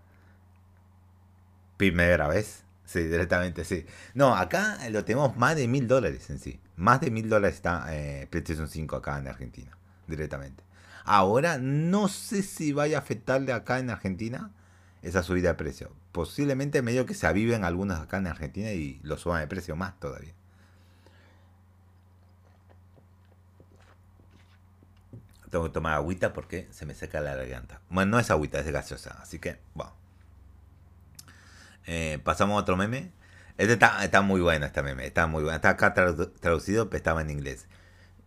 Primera 1.77 2.27
vez. 2.27 2.63
Sí, 2.85 3.03
directamente, 3.03 3.65
sí. 3.65 3.85
No, 4.13 4.35
acá 4.35 4.77
lo 4.89 5.03
tenemos 5.03 5.35
más 5.37 5.55
de 5.55 5.67
mil 5.67 5.87
dólares 5.87 6.29
en 6.29 6.39
sí. 6.39 6.59
Más 6.75 7.01
de 7.01 7.09
mil 7.11 7.29
dólares 7.29 7.55
está 7.55 7.85
eh, 7.89 8.27
PlayStation 8.29 8.67
5 8.67 8.95
acá 8.95 9.17
en 9.17 9.27
Argentina. 9.27 9.75
Directamente. 10.07 10.63
Ahora, 11.03 11.57
no 11.57 12.07
sé 12.07 12.43
si 12.43 12.73
vaya 12.73 12.97
a 12.97 13.01
afectarle 13.01 13.53
acá 13.53 13.79
en 13.79 13.89
Argentina 13.89 14.51
esa 15.01 15.23
subida 15.23 15.49
de 15.49 15.55
precio. 15.55 15.91
Posiblemente 16.11 16.81
medio 16.81 17.05
que 17.05 17.13
se 17.13 17.27
aviven 17.27 17.63
algunos 17.63 17.99
acá 17.99 18.17
en 18.17 18.27
Argentina 18.27 18.71
y 18.71 18.99
lo 19.03 19.17
suban 19.17 19.41
de 19.41 19.47
precio 19.47 19.75
más 19.75 19.99
todavía. 19.99 20.33
Tengo 25.49 25.65
que 25.65 25.71
tomar 25.71 25.93
agüita 25.93 26.33
porque 26.33 26.67
se 26.71 26.85
me 26.85 26.95
seca 26.95 27.21
la 27.21 27.35
garganta. 27.35 27.81
Bueno, 27.89 28.11
no 28.11 28.19
es 28.19 28.29
agüita, 28.31 28.59
es 28.59 28.69
gaseosa. 28.71 29.17
Así 29.21 29.39
que, 29.39 29.59
bueno. 29.73 30.04
Eh, 31.87 32.19
pasamos 32.23 32.55
a 32.55 32.61
otro 32.61 32.77
meme. 32.77 33.11
Este 33.57 33.73
está, 33.73 34.21
muy 34.21 34.41
bueno, 34.41 34.65
este 34.65 34.83
meme. 34.83 35.05
Está 35.05 35.27
muy 35.27 35.43
bueno. 35.43 35.55
Está 35.55 35.69
acá 35.69 35.93
traducido, 35.93 36.89
pero 36.89 36.97
estaba 36.97 37.21
en 37.21 37.29
inglés. 37.29 37.67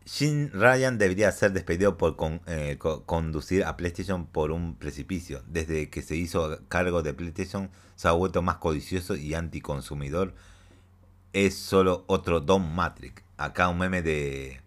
Shin 0.06 0.50
Ryan 0.52 0.96
debería 0.96 1.30
ser 1.32 1.52
despedido 1.52 1.98
por 1.98 2.16
eh, 2.46 2.78
conducir 2.78 3.64
a 3.64 3.76
PlayStation 3.76 4.26
por 4.26 4.52
un 4.52 4.74
precipicio. 4.76 5.42
Desde 5.46 5.90
que 5.90 6.00
se 6.00 6.16
hizo 6.16 6.60
cargo 6.68 7.02
de 7.02 7.12
PlayStation, 7.12 7.70
se 7.94 8.08
ha 8.08 8.12
vuelto 8.12 8.40
más 8.40 8.56
codicioso 8.56 9.16
y 9.16 9.34
anticonsumidor. 9.34 10.34
Es 11.34 11.58
solo 11.58 12.04
otro 12.06 12.40
Don 12.40 12.74
Matrix. 12.74 13.22
Acá 13.36 13.68
un 13.68 13.78
meme 13.78 14.00
de, 14.00 14.60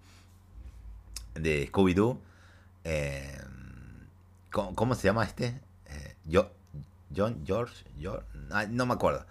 de 1.34 1.68
Scooby-Doo. 1.72 2.20
Eh, 2.84 3.40
¿cómo, 4.52 4.94
se 4.94 5.08
llama 5.08 5.24
este? 5.24 5.60
yo, 6.26 6.52
John, 7.16 7.44
George, 7.46 7.86
George 8.00 8.26
no 8.70 8.86
me 8.86 8.94
acuerdo. 8.94 9.26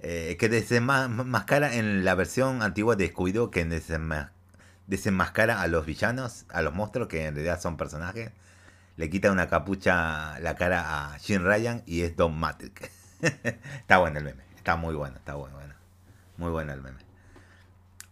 Eh, 0.00 0.36
que 0.38 0.48
desenmascara 0.48 1.76
en 1.76 2.04
la 2.04 2.14
versión 2.14 2.62
antigua 2.62 2.94
de 2.96 3.12
Scooby-Doo 3.12 3.50
que 3.50 3.64
desenmascara 4.86 5.62
a 5.62 5.66
los 5.66 5.86
villanos, 5.86 6.44
a 6.50 6.60
los 6.62 6.74
monstruos 6.74 7.08
que 7.08 7.26
en 7.26 7.34
realidad 7.34 7.60
son 7.60 7.76
personajes. 7.76 8.32
Le 8.96 9.08
quita 9.10 9.32
una 9.32 9.48
capucha 9.48 10.38
la 10.40 10.54
cara 10.56 11.12
a 11.12 11.18
Jim 11.18 11.42
Ryan 11.42 11.82
y 11.86 12.02
es 12.02 12.16
Don 12.16 12.38
Matrix. 12.38 12.90
está 13.22 13.98
bueno 13.98 14.18
el 14.18 14.24
meme, 14.24 14.44
está 14.56 14.76
muy 14.76 14.94
bueno, 14.94 15.16
está 15.16 15.34
bueno, 15.34 15.56
bueno. 15.56 15.74
Muy 16.36 16.50
bueno 16.50 16.72
el 16.72 16.82
meme. 16.82 16.98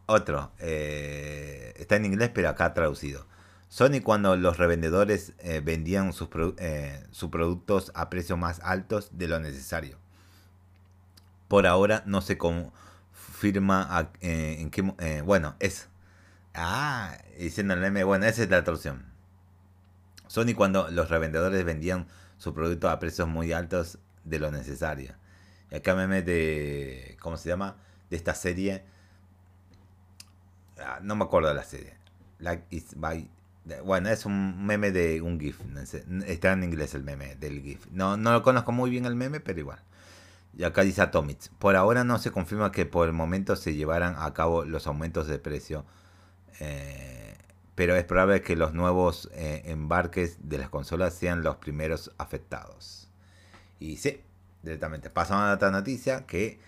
Otro, 0.06 0.52
eh, 0.60 1.74
está 1.76 1.96
en 1.96 2.06
inglés 2.06 2.30
pero 2.32 2.48
acá 2.48 2.72
traducido. 2.72 3.26
Sony 3.72 4.02
cuando 4.04 4.36
los 4.36 4.58
revendedores 4.58 5.32
eh, 5.38 5.62
vendían 5.64 6.12
sus, 6.12 6.28
sus 7.10 7.30
productos 7.30 7.90
a 7.94 8.10
precios 8.10 8.38
más 8.38 8.60
altos 8.60 9.10
de 9.16 9.28
lo 9.28 9.40
necesario 9.40 10.02
por 11.52 11.66
ahora 11.66 12.02
no 12.06 12.22
se 12.22 12.38
confirma 12.38 14.10
eh, 14.22 14.56
en 14.58 14.70
qué... 14.70 14.90
Eh, 15.00 15.20
bueno, 15.20 15.54
es... 15.60 15.90
Ah, 16.54 17.18
diciendo 17.38 17.74
el 17.74 17.80
meme, 17.80 18.04
bueno, 18.04 18.24
esa 18.24 18.42
es 18.42 18.48
la 18.48 18.64
traducción. 18.64 19.04
Sony 20.28 20.54
cuando 20.56 20.88
los 20.88 21.10
revendedores 21.10 21.62
vendían 21.66 22.08
su 22.38 22.54
producto 22.54 22.88
a 22.88 22.98
precios 22.98 23.28
muy 23.28 23.52
altos 23.52 23.98
de 24.24 24.38
lo 24.38 24.50
necesario. 24.50 25.14
Y 25.70 25.74
acá 25.74 25.94
meme 25.94 26.22
de... 26.22 27.18
¿Cómo 27.20 27.36
se 27.36 27.50
llama? 27.50 27.76
De 28.08 28.16
esta 28.16 28.34
serie. 28.34 28.86
Ah, 30.78 31.00
no 31.02 31.16
me 31.16 31.24
acuerdo 31.24 31.50
de 31.50 31.54
la 31.54 31.64
serie. 31.64 31.98
Like 32.38 32.64
it's 32.70 32.94
by... 32.98 33.28
Bueno, 33.84 34.08
es 34.08 34.26
un 34.26 34.66
meme 34.66 34.90
de 34.90 35.22
un 35.22 35.38
GIF. 35.38 35.60
Está 36.26 36.52
en 36.52 36.64
inglés 36.64 36.94
el 36.94 37.04
meme 37.04 37.36
del 37.36 37.62
GIF. 37.62 37.86
No, 37.92 38.16
no 38.16 38.32
lo 38.32 38.42
conozco 38.42 38.72
muy 38.72 38.90
bien 38.90 39.04
el 39.04 39.14
meme, 39.14 39.40
pero 39.40 39.60
igual. 39.60 39.78
Y 40.56 40.64
acá 40.64 40.82
dice 40.82 41.02
Atomics. 41.02 41.50
Por 41.58 41.76
ahora 41.76 42.04
no 42.04 42.18
se 42.18 42.30
confirma 42.30 42.72
que 42.72 42.86
por 42.86 43.06
el 43.06 43.12
momento 43.12 43.56
se 43.56 43.74
llevaran 43.74 44.16
a 44.18 44.34
cabo 44.34 44.64
los 44.64 44.86
aumentos 44.86 45.26
de 45.28 45.38
precio. 45.38 45.84
Eh, 46.60 47.36
pero 47.74 47.96
es 47.96 48.04
probable 48.04 48.42
que 48.42 48.56
los 48.56 48.74
nuevos 48.74 49.30
eh, 49.32 49.62
embarques 49.66 50.48
de 50.48 50.58
las 50.58 50.68
consolas 50.68 51.14
sean 51.14 51.42
los 51.42 51.56
primeros 51.56 52.12
afectados. 52.18 53.08
Y 53.78 53.96
sí, 53.96 54.20
directamente. 54.62 55.08
Pasamos 55.08 55.44
a 55.44 55.54
otra 55.54 55.70
noticia 55.70 56.26
que 56.26 56.60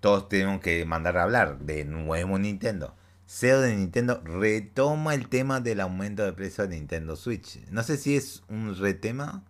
todos 0.00 0.28
tenemos 0.28 0.60
que 0.60 0.84
mandar 0.84 1.16
a 1.18 1.22
hablar 1.22 1.58
de 1.60 1.84
nuevo 1.84 2.38
Nintendo. 2.38 2.94
CEO 3.26 3.60
de 3.60 3.74
Nintendo 3.74 4.20
retoma 4.24 5.14
el 5.14 5.28
tema 5.28 5.60
del 5.60 5.80
aumento 5.80 6.24
de 6.24 6.32
precio 6.32 6.66
de 6.66 6.76
Nintendo 6.76 7.16
Switch. 7.16 7.58
No 7.70 7.82
sé 7.82 7.96
si 7.96 8.16
es 8.16 8.44
un 8.48 8.76
retema. 8.76 9.42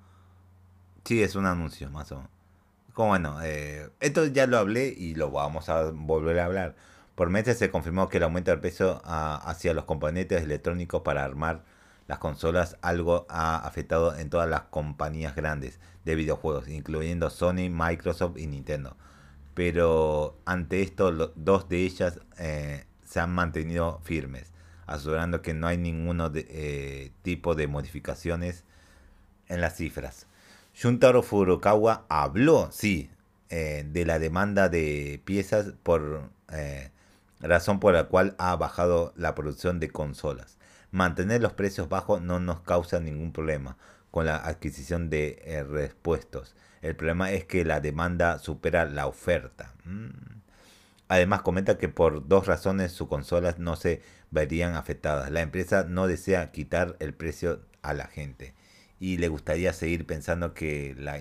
Sí, 1.05 1.23
es 1.23 1.37
un 1.37 1.47
anuncio, 1.47 1.91
más 1.91 2.11
o 2.13 2.17
menos. 2.17 2.31
Como 2.95 3.11
bueno, 3.11 3.39
eh, 3.43 3.91
esto 4.01 4.25
ya 4.27 4.47
lo 4.47 4.57
hablé 4.57 4.89
y 4.89 5.15
lo 5.15 5.31
vamos 5.31 5.69
a 5.69 5.91
volver 5.91 6.39
a 6.41 6.47
hablar. 6.47 6.75
Por 7.15 7.29
meses 7.29 7.59
se 7.59 7.71
confirmó 7.71 8.09
que 8.09 8.17
el 8.17 8.23
aumento 8.23 8.51
del 8.51 8.61
precio 8.61 9.03
ah, 9.05 9.41
hacia 9.45 9.75
los 9.75 9.85
componentes 9.85 10.43
electrónicos 10.43 11.03
para 11.03 11.23
armar 11.23 11.63
las 12.09 12.19
consolas 12.19 12.77
algo 12.83 13.27
ha 13.29 13.57
afectado 13.59 14.17
en 14.17 14.31
todas 14.31 14.49
las 14.49 14.63
compañías 14.63 15.37
grandes 15.37 15.81
de 16.05 16.15
videojuegos, 16.15 16.69
incluyendo 16.69 17.29
Sony, 17.31 17.69
Microsoft 17.71 18.39
y 18.39 18.47
Nintendo. 18.47 18.97
Pero 19.55 20.39
ante 20.47 20.83
esto, 20.83 21.33
dos 21.35 21.69
de 21.69 21.79
ellas 21.85 22.21
eh, 22.39 22.87
se 23.07 23.21
han 23.21 23.31
mantenido 23.31 24.01
firmes, 24.05 24.53
asegurando 24.87 25.41
que 25.41 25.55
no 25.55 25.67
hay 25.67 25.79
ningún 25.79 26.21
eh, 26.35 27.13
tipo 27.23 27.55
de 27.55 27.67
modificaciones 27.67 28.65
en 29.49 29.61
las 29.61 29.77
cifras. 29.77 30.27
Shuntaro 30.75 31.23
Furukawa 31.23 32.05
habló, 32.09 32.69
sí, 32.71 33.11
eh, 33.49 33.87
de 33.89 34.05
la 34.05 34.19
demanda 34.19 34.69
de 34.69 35.23
piezas 35.25 35.73
por 35.83 36.31
eh, 36.53 36.91
razón 37.41 37.81
por 37.81 37.95
la 37.95 38.05
cual 38.05 38.35
ha 38.39 38.55
bajado 38.57 39.13
la 39.17 39.35
producción 39.35 39.81
de 39.81 39.89
consolas. 39.91 40.59
Mantener 40.91 41.41
los 41.41 41.53
precios 41.53 41.89
bajos 41.89 42.21
no 42.21 42.41
nos 42.41 42.61
causa 42.61 43.01
ningún 43.01 43.33
problema 43.33 43.77
con 44.11 44.27
la 44.27 44.37
adquisición 44.37 45.11
de 45.11 45.43
eh, 45.45 45.63
repuestos. 45.63 46.57
El 46.83 46.97
problema 46.97 47.31
es 47.33 47.45
que 47.45 47.65
la 47.65 47.81
demanda 47.81 48.39
supera 48.39 48.85
la 48.85 49.07
oferta. 49.07 49.75
Mm. 49.85 50.26
Además 51.09 51.43
comenta 51.43 51.79
que 51.79 51.89
por 51.89 52.27
dos 52.27 52.47
razones 52.47 52.93
sus 52.93 53.09
consolas 53.09 53.59
no 53.59 53.77
se 53.77 54.03
verían 54.31 54.75
afectadas. 54.75 55.31
La 55.31 55.43
empresa 55.43 55.85
no 55.89 56.07
desea 56.07 56.51
quitar 56.51 56.97
el 56.99 57.15
precio 57.15 57.61
a 57.83 57.95
la 57.95 58.07
gente 58.07 58.55
y 58.99 59.19
le 59.19 59.29
gustaría 59.29 59.73
seguir 59.73 60.07
pensando 60.07 60.55
que 60.55 60.95
la, 60.99 61.21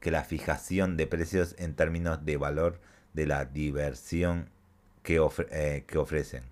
que 0.00 0.10
la 0.10 0.24
fijación 0.24 0.96
de 0.96 1.06
precios 1.06 1.54
en 1.58 1.74
términos 1.74 2.24
de 2.24 2.36
valor 2.36 2.80
de 3.12 3.26
la 3.26 3.44
diversión 3.44 4.48
que, 5.02 5.20
eh, 5.50 5.84
que 5.86 5.98
ofrecen. 5.98 6.44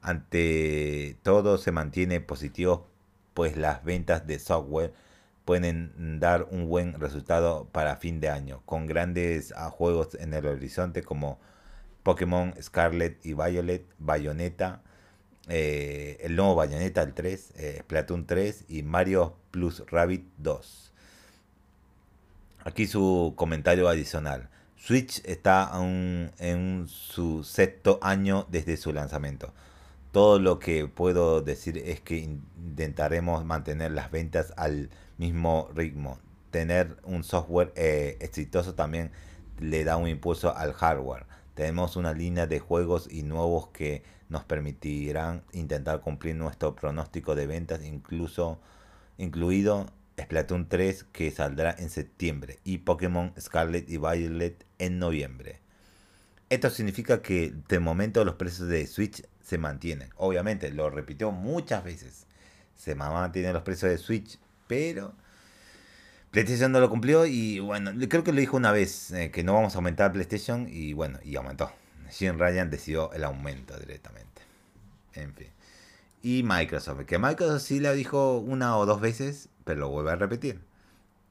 Ante 0.00 1.16
todo 1.22 1.58
se 1.58 1.72
mantiene 1.72 2.20
positivo 2.20 2.86
pues 3.34 3.56
las 3.56 3.84
ventas 3.84 4.26
de 4.26 4.38
software 4.38 4.92
pueden 5.44 6.18
dar 6.20 6.46
un 6.50 6.68
buen 6.68 6.98
resultado 7.00 7.68
para 7.72 7.96
fin 7.96 8.20
de 8.20 8.28
año, 8.28 8.62
con 8.66 8.86
grandes 8.86 9.54
juegos 9.72 10.14
en 10.16 10.34
el 10.34 10.46
horizonte 10.46 11.02
como 11.02 11.38
Pokémon 12.08 12.54
Scarlet 12.58 13.20
y 13.22 13.34
Violet, 13.34 13.84
Bayonetta, 13.98 14.80
eh, 15.46 16.16
el 16.22 16.36
nuevo 16.36 16.54
Bayonetta 16.54 17.02
el 17.02 17.12
3, 17.12 17.52
eh, 17.58 17.78
Splatoon 17.82 18.26
3 18.26 18.64
y 18.66 18.82
Mario 18.82 19.36
Plus 19.50 19.84
Rabbit 19.90 20.24
2. 20.38 20.94
Aquí 22.64 22.86
su 22.86 23.34
comentario 23.36 23.90
adicional. 23.90 24.48
Switch 24.78 25.22
está 25.26 25.70
en 26.38 26.86
su 26.88 27.44
sexto 27.44 27.98
año 28.00 28.46
desde 28.48 28.78
su 28.78 28.94
lanzamiento. 28.94 29.52
Todo 30.10 30.38
lo 30.38 30.58
que 30.58 30.88
puedo 30.88 31.42
decir 31.42 31.76
es 31.76 32.00
que 32.00 32.16
intentaremos 32.16 33.44
mantener 33.44 33.90
las 33.90 34.10
ventas 34.10 34.54
al 34.56 34.88
mismo 35.18 35.68
ritmo. 35.74 36.18
Tener 36.52 36.96
un 37.02 37.22
software 37.22 37.70
eh, 37.76 38.16
exitoso 38.20 38.74
también 38.74 39.10
le 39.60 39.84
da 39.84 39.98
un 39.98 40.08
impulso 40.08 40.56
al 40.56 40.72
hardware. 40.72 41.26
Tenemos 41.58 41.96
una 41.96 42.12
línea 42.12 42.46
de 42.46 42.60
juegos 42.60 43.08
y 43.10 43.24
nuevos 43.24 43.66
que 43.70 44.04
nos 44.28 44.44
permitirán 44.44 45.42
intentar 45.50 46.00
cumplir 46.02 46.36
nuestro 46.36 46.76
pronóstico 46.76 47.34
de 47.34 47.48
ventas, 47.48 47.82
incluso 47.82 48.60
incluido 49.16 49.86
Splatoon 50.20 50.68
3 50.68 51.06
que 51.10 51.32
saldrá 51.32 51.74
en 51.76 51.90
septiembre 51.90 52.60
y 52.62 52.78
Pokémon 52.78 53.32
Scarlet 53.40 53.90
y 53.90 53.96
Violet 53.96 54.64
en 54.78 55.00
noviembre. 55.00 55.58
Esto 56.48 56.70
significa 56.70 57.22
que 57.22 57.52
de 57.68 57.80
momento 57.80 58.24
los 58.24 58.36
precios 58.36 58.68
de 58.68 58.86
Switch 58.86 59.24
se 59.42 59.58
mantienen. 59.58 60.10
Obviamente, 60.14 60.70
lo 60.70 60.90
repitió 60.90 61.32
muchas 61.32 61.82
veces. 61.82 62.28
Se 62.76 62.94
mantienen 62.94 63.52
los 63.52 63.64
precios 63.64 63.90
de 63.90 63.98
Switch, 63.98 64.38
pero 64.68 65.12
PlayStation 66.30 66.70
no 66.72 66.80
lo 66.80 66.90
cumplió 66.90 67.24
y 67.26 67.58
bueno, 67.58 67.92
creo 68.08 68.22
que 68.22 68.32
lo 68.32 68.40
dijo 68.40 68.56
una 68.56 68.72
vez 68.72 69.10
eh, 69.12 69.30
que 69.30 69.42
no 69.42 69.54
vamos 69.54 69.74
a 69.74 69.78
aumentar 69.78 70.12
PlayStation 70.12 70.66
y 70.68 70.92
bueno, 70.92 71.18
y 71.24 71.36
aumentó. 71.36 71.72
Jim 72.10 72.38
Ryan 72.38 72.70
decidió 72.70 73.12
el 73.12 73.24
aumento 73.24 73.78
directamente. 73.78 74.42
En 75.14 75.34
fin. 75.34 75.48
Y 76.22 76.42
Microsoft, 76.42 77.04
que 77.04 77.18
Microsoft 77.18 77.62
sí 77.62 77.80
lo 77.80 77.92
dijo 77.92 78.38
una 78.38 78.76
o 78.76 78.86
dos 78.86 79.00
veces, 79.00 79.48
pero 79.64 79.80
lo 79.80 79.88
vuelve 79.88 80.10
a 80.10 80.16
repetir, 80.16 80.60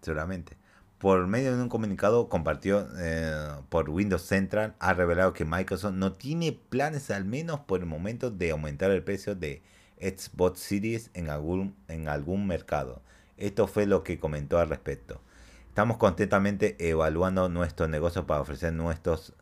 seguramente. 0.02 0.58
Por 0.98 1.28
medio 1.28 1.56
de 1.56 1.62
un 1.62 1.70
comunicado 1.70 2.30
compartido 2.30 2.88
eh, 2.98 3.52
por 3.70 3.90
Windows 3.90 4.24
Central, 4.24 4.76
ha 4.80 4.94
revelado 4.94 5.34
que 5.34 5.46
Microsoft 5.46 5.94
no 5.94 6.14
tiene 6.14 6.54
planes, 6.54 7.12
al 7.12 7.26
menos 7.26 7.60
por 7.62 7.82
el 7.82 7.86
momento, 7.86 8.32
de 8.32 8.52
aumentar 8.52 8.90
el 8.92 9.04
precio 9.04 9.36
de 9.36 9.62
Xbox 10.00 10.60
Series 10.60 11.12
en 11.14 11.30
algún, 11.30 11.76
en 11.88 12.08
algún 12.08 12.48
mercado. 12.48 13.02
Esto 13.38 13.68
fue 13.68 13.86
lo 13.86 14.04
que 14.04 14.20
comentó 14.20 14.60
al 14.60 14.70
respecto. 14.70 15.22
Estamos 15.70 15.98
constantemente 15.98 16.76
evaluando 16.80 17.50
nuestro 17.50 17.88
negocio 17.88 18.26
para 18.26 18.42
ofrecer 18.42 18.74
nuestros 18.74 19.34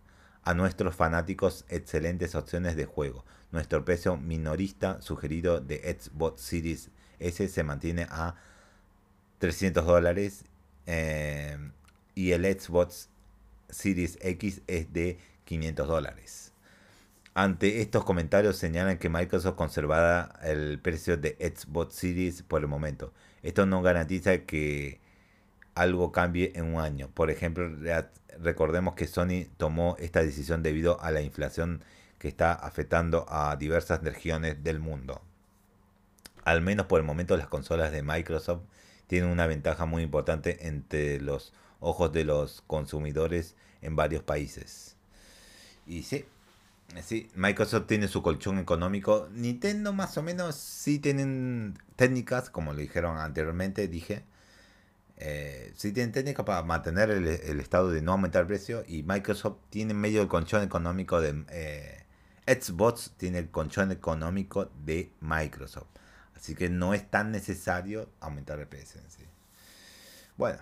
a 0.45 0.53
nuestros 0.53 0.95
fanáticos 0.95 1.65
excelentes 1.69 2.35
opciones 2.35 2.75
de 2.75 2.85
juego. 2.85 3.25
Nuestro 3.51 3.83
precio 3.83 4.15
minorista 4.15 5.01
sugerido 5.01 5.59
de 5.59 5.97
Xbox 5.99 6.41
Series 6.41 6.91
S 7.19 7.47
se 7.47 7.63
mantiene 7.63 8.05
a 8.11 8.35
300 9.39 9.85
dólares 9.85 10.45
eh, 10.85 11.57
y 12.13 12.31
el 12.31 12.43
Xbox 12.45 13.09
Series 13.69 14.19
X 14.21 14.61
es 14.67 14.93
de 14.93 15.17
500 15.45 15.87
dólares. 15.87 16.51
Ante 17.33 17.81
estos 17.81 18.05
comentarios 18.05 18.55
señalan 18.55 18.97
que 18.97 19.09
Microsoft 19.09 19.55
conservará 19.55 20.39
el 20.43 20.79
precio 20.79 21.17
de 21.17 21.35
Xbox 21.39 21.95
Series 21.95 22.43
por 22.43 22.61
el 22.61 22.67
momento. 22.67 23.11
Esto 23.45 23.67
no 23.67 23.83
garantiza 23.83 24.39
que 24.39 24.99
algo 25.75 26.11
cambie 26.11 26.51
en 26.55 26.73
un 26.73 26.81
año. 26.81 27.11
Por 27.13 27.29
ejemplo, 27.29 27.69
recordemos 28.39 28.95
que 28.95 29.05
Sony 29.05 29.45
tomó 29.57 29.95
esta 29.99 30.23
decisión 30.23 30.63
debido 30.63 30.99
a 30.99 31.11
la 31.11 31.21
inflación 31.21 31.83
que 32.17 32.27
está 32.27 32.53
afectando 32.53 33.27
a 33.29 33.55
diversas 33.55 34.03
regiones 34.03 34.63
del 34.63 34.79
mundo. 34.79 35.21
Al 36.43 36.61
menos 36.61 36.87
por 36.87 36.99
el 36.99 37.05
momento 37.05 37.37
las 37.37 37.47
consolas 37.47 37.91
de 37.91 38.01
Microsoft 38.01 38.63
tienen 39.05 39.29
una 39.29 39.45
ventaja 39.45 39.85
muy 39.85 40.01
importante 40.01 40.67
entre 40.67 41.21
los 41.21 41.53
ojos 41.79 42.11
de 42.11 42.23
los 42.23 42.63
consumidores 42.65 43.55
en 43.83 43.95
varios 43.95 44.23
países. 44.23 44.97
Y 45.85 46.01
sí, 46.01 46.25
sí, 47.03 47.29
Microsoft 47.35 47.87
tiene 47.87 48.07
su 48.07 48.21
colchón 48.21 48.59
económico. 48.59 49.29
Nintendo 49.31 49.93
más 49.93 50.17
o 50.17 50.23
menos 50.23 50.55
sí 50.55 50.99
tienen 50.99 51.77
técnicas, 51.95 52.49
como 52.49 52.73
lo 52.73 52.79
dijeron 52.79 53.17
anteriormente, 53.17 53.87
dije. 53.87 54.23
Eh, 55.17 55.71
sí 55.75 55.91
tienen 55.93 56.11
técnicas 56.11 56.45
para 56.45 56.61
mantener 56.63 57.09
el, 57.09 57.59
estado 57.59 57.89
de 57.89 58.01
no 58.01 58.13
aumentar 58.13 58.41
el 58.41 58.47
precio. 58.47 58.83
Y 58.87 59.03
Microsoft 59.03 59.57
tiene 59.69 59.93
medio 59.93 60.21
el 60.21 60.27
colchón 60.27 60.63
económico 60.63 61.21
de... 61.21 61.45
Eh, 61.49 62.01
Xbox 62.47 63.13
tiene 63.17 63.39
el 63.39 63.49
colchón 63.49 63.91
económico 63.91 64.69
de 64.85 65.11
Microsoft. 65.21 65.87
Así 66.35 66.53
que 66.53 66.69
no 66.69 66.93
es 66.93 67.09
tan 67.09 67.31
necesario 67.31 68.09
aumentar 68.19 68.59
el 68.59 68.67
precio. 68.67 69.01
Bueno, 70.37 70.59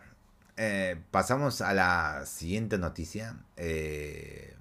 eh, 0.55 1.01
pasamos 1.11 1.61
a 1.61 1.73
la 1.73 2.25
siguiente 2.25 2.77
noticia. 2.77 3.37
Eh, 3.57 4.55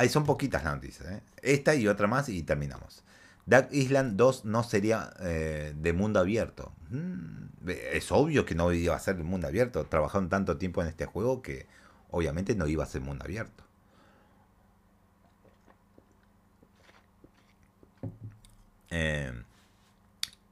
ahí 0.00 0.08
son 0.08 0.24
poquitas 0.24 0.64
las 0.64 0.74
noticias. 0.74 1.10
¿eh? 1.10 1.20
Esta 1.42 1.74
y 1.74 1.86
otra 1.86 2.06
más 2.06 2.28
y 2.30 2.42
terminamos. 2.42 3.02
Dark 3.44 3.68
Island 3.72 4.16
2 4.16 4.44
no 4.46 4.62
sería 4.62 5.10
de 5.18 5.92
mundo 5.92 6.20
abierto. 6.20 6.72
Mm, 6.90 7.68
es 7.92 8.10
obvio 8.12 8.44
que 8.44 8.54
no 8.54 8.72
iba 8.72 8.94
a 8.94 8.98
ser 8.98 9.16
de 9.16 9.24
mundo 9.24 9.46
abierto. 9.46 9.84
Trabajaron 9.84 10.28
tanto 10.28 10.56
tiempo 10.56 10.80
en 10.82 10.88
este 10.88 11.04
juego 11.04 11.42
que 11.42 11.66
obviamente 12.10 12.54
no 12.54 12.66
iba 12.66 12.84
a 12.84 12.86
ser 12.86 13.00
mundo 13.00 13.24
abierto. 13.24 13.64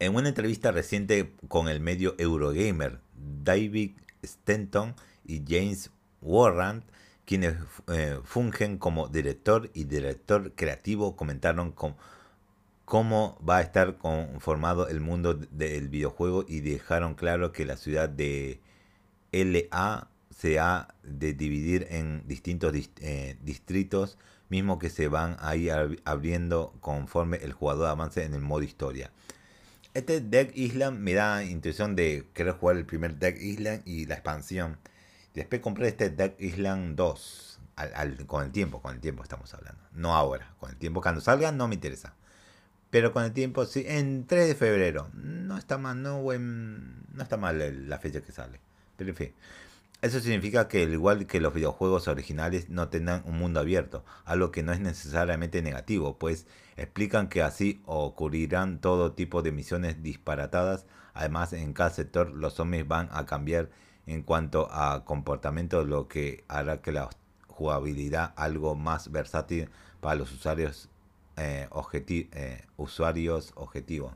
en 0.00 0.14
una 0.14 0.28
entrevista 0.28 0.70
reciente 0.70 1.32
con 1.48 1.68
el 1.68 1.80
medio 1.80 2.14
Eurogamer, 2.18 3.00
David 3.42 3.96
Stenton 4.24 4.94
y 5.24 5.42
James 5.46 5.90
Warrant, 6.22 6.84
quienes 7.28 7.56
eh, 7.88 8.18
fungen 8.24 8.78
como 8.78 9.08
director 9.08 9.70
y 9.74 9.84
director 9.84 10.54
creativo, 10.54 11.14
comentaron 11.14 11.74
cómo 12.86 13.38
va 13.46 13.58
a 13.58 13.60
estar 13.60 13.98
conformado 13.98 14.88
el 14.88 15.02
mundo 15.02 15.34
del 15.34 15.90
videojuego 15.90 16.46
y 16.48 16.60
dejaron 16.60 17.14
claro 17.14 17.52
que 17.52 17.66
la 17.66 17.76
ciudad 17.76 18.08
de 18.08 18.60
LA 19.30 20.08
se 20.34 20.58
ha 20.58 20.94
de 21.02 21.34
dividir 21.34 21.86
en 21.90 22.26
distintos 22.26 22.72
eh, 23.02 23.36
distritos, 23.42 24.16
mismo 24.48 24.78
que 24.78 24.88
se 24.88 25.08
van 25.08 25.36
a 25.40 25.54
ir 25.54 26.00
abriendo 26.06 26.72
conforme 26.80 27.36
el 27.42 27.52
jugador 27.52 27.88
avance 27.88 28.24
en 28.24 28.32
el 28.32 28.40
modo 28.40 28.62
historia. 28.62 29.10
Este 29.92 30.22
Deck 30.22 30.56
Island 30.56 30.98
me 30.98 31.12
da 31.12 31.44
intención 31.44 31.94
de 31.94 32.26
querer 32.32 32.54
jugar 32.54 32.78
el 32.78 32.86
primer 32.86 33.16
Deck 33.16 33.38
Island 33.38 33.82
y 33.84 34.06
la 34.06 34.14
expansión. 34.14 34.78
Después 35.38 35.60
compré 35.60 35.86
este 35.86 36.10
Deck 36.10 36.40
Island 36.40 36.96
2. 36.96 37.60
con 38.26 38.44
el 38.44 38.50
tiempo, 38.50 38.82
con 38.82 38.94
el 38.94 39.00
tiempo 39.00 39.22
estamos 39.22 39.54
hablando. 39.54 39.80
No 39.92 40.16
ahora, 40.16 40.52
con 40.58 40.70
el 40.70 40.76
tiempo. 40.76 41.00
Cuando 41.00 41.20
salga 41.20 41.52
no 41.52 41.68
me 41.68 41.76
interesa. 41.76 42.14
Pero 42.90 43.12
con 43.12 43.22
el 43.22 43.32
tiempo, 43.32 43.64
sí, 43.64 43.84
en 43.86 44.26
3 44.26 44.48
de 44.48 44.54
febrero. 44.56 45.10
No 45.14 45.56
está 45.56 45.78
mal, 45.78 46.02
no, 46.02 46.22
no 46.22 47.22
está 47.22 47.36
mal 47.36 47.88
la 47.88 47.98
fecha 47.98 48.20
que 48.20 48.32
sale. 48.32 48.58
Pero 48.96 49.10
en 49.10 49.16
fin. 49.16 49.32
Eso 50.02 50.18
significa 50.18 50.66
que, 50.66 50.82
al 50.82 50.92
igual 50.92 51.26
que 51.26 51.40
los 51.40 51.54
videojuegos 51.54 52.08
originales, 52.08 52.68
no 52.68 52.88
tendrán 52.88 53.22
un 53.24 53.38
mundo 53.38 53.60
abierto, 53.60 54.04
algo 54.24 54.50
que 54.50 54.62
no 54.62 54.72
es 54.72 54.80
necesariamente 54.80 55.60
negativo, 55.62 56.18
pues 56.18 56.46
explican 56.76 57.28
que 57.28 57.42
así 57.42 57.82
ocurrirán 57.84 58.80
todo 58.80 59.12
tipo 59.12 59.42
de 59.42 59.52
misiones 59.52 60.02
disparatadas. 60.02 60.86
Además, 61.14 61.52
en 61.52 61.72
cada 61.74 61.90
sector 61.90 62.30
los 62.30 62.54
zombies 62.54 62.86
van 62.86 63.08
a 63.12 63.26
cambiar 63.26 63.70
en 64.08 64.22
cuanto 64.22 64.68
a 64.70 65.04
comportamiento, 65.04 65.84
lo 65.84 66.08
que 66.08 66.44
hará 66.48 66.80
que 66.80 66.92
la 66.92 67.10
jugabilidad 67.46 68.32
algo 68.36 68.74
más 68.74 69.12
versátil 69.12 69.68
para 70.00 70.14
los 70.14 70.32
usuarios, 70.32 70.88
eh, 71.36 71.68
eh, 71.70 72.64
objetivos. 73.54 74.14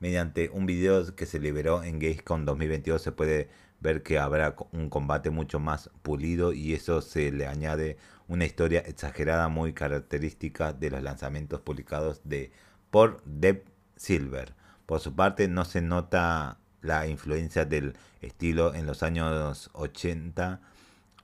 Mediante 0.00 0.50
un 0.50 0.66
video 0.66 1.14
que 1.14 1.26
se 1.26 1.38
liberó 1.38 1.82
en 1.82 1.98
Gamescom 1.98 2.44
2022 2.44 3.00
se 3.00 3.12
puede 3.12 3.48
ver 3.80 4.02
que 4.02 4.18
habrá 4.18 4.56
un 4.72 4.90
combate 4.90 5.30
mucho 5.30 5.60
más 5.60 5.90
pulido 6.02 6.52
y 6.52 6.74
eso 6.74 7.00
se 7.00 7.30
le 7.30 7.46
añade 7.46 7.96
una 8.26 8.44
historia 8.44 8.80
exagerada 8.80 9.48
muy 9.48 9.72
característica 9.72 10.72
de 10.72 10.90
los 10.90 11.02
lanzamientos 11.02 11.60
publicados 11.60 12.20
de 12.24 12.50
por 12.90 13.22
Dev 13.24 13.64
Silver. 13.96 14.54
Por 14.86 15.00
su 15.00 15.14
parte 15.14 15.48
no 15.48 15.64
se 15.64 15.80
nota 15.80 16.58
la 16.80 17.06
influencia 17.06 17.64
del 17.64 17.96
estilo 18.20 18.74
en 18.74 18.86
los 18.86 19.02
años 19.02 19.70
80 19.72 20.60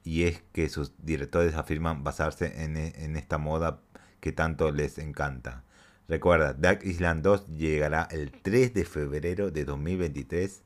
y 0.03 0.25
es 0.25 0.43
que 0.53 0.69
sus 0.69 0.93
directores 0.99 1.55
afirman 1.55 2.05
basarse 2.05 2.63
en, 2.63 2.77
e, 2.77 2.93
en 3.05 3.17
esta 3.17 3.39
moda 3.39 3.81
que 4.21 4.33
tanto 4.33 4.71
les 4.71 4.99
encanta. 4.99 5.65
Recuerda, 6.09 6.53
Dark 6.53 6.81
Island 6.85 7.23
2 7.23 7.47
llegará 7.57 8.07
el 8.11 8.31
3 8.31 8.75
de 8.75 8.85
febrero 8.85 9.51
de 9.51 9.65
2023 9.65 10.63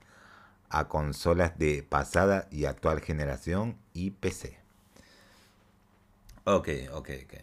a 0.68 0.88
consolas 0.88 1.58
de 1.58 1.86
pasada 1.88 2.48
y 2.50 2.64
actual 2.64 3.00
generación 3.00 3.78
y 3.94 4.10
PC. 4.10 4.58
Ok, 6.44 6.68
ok, 6.92 7.10
ok. 7.24 7.34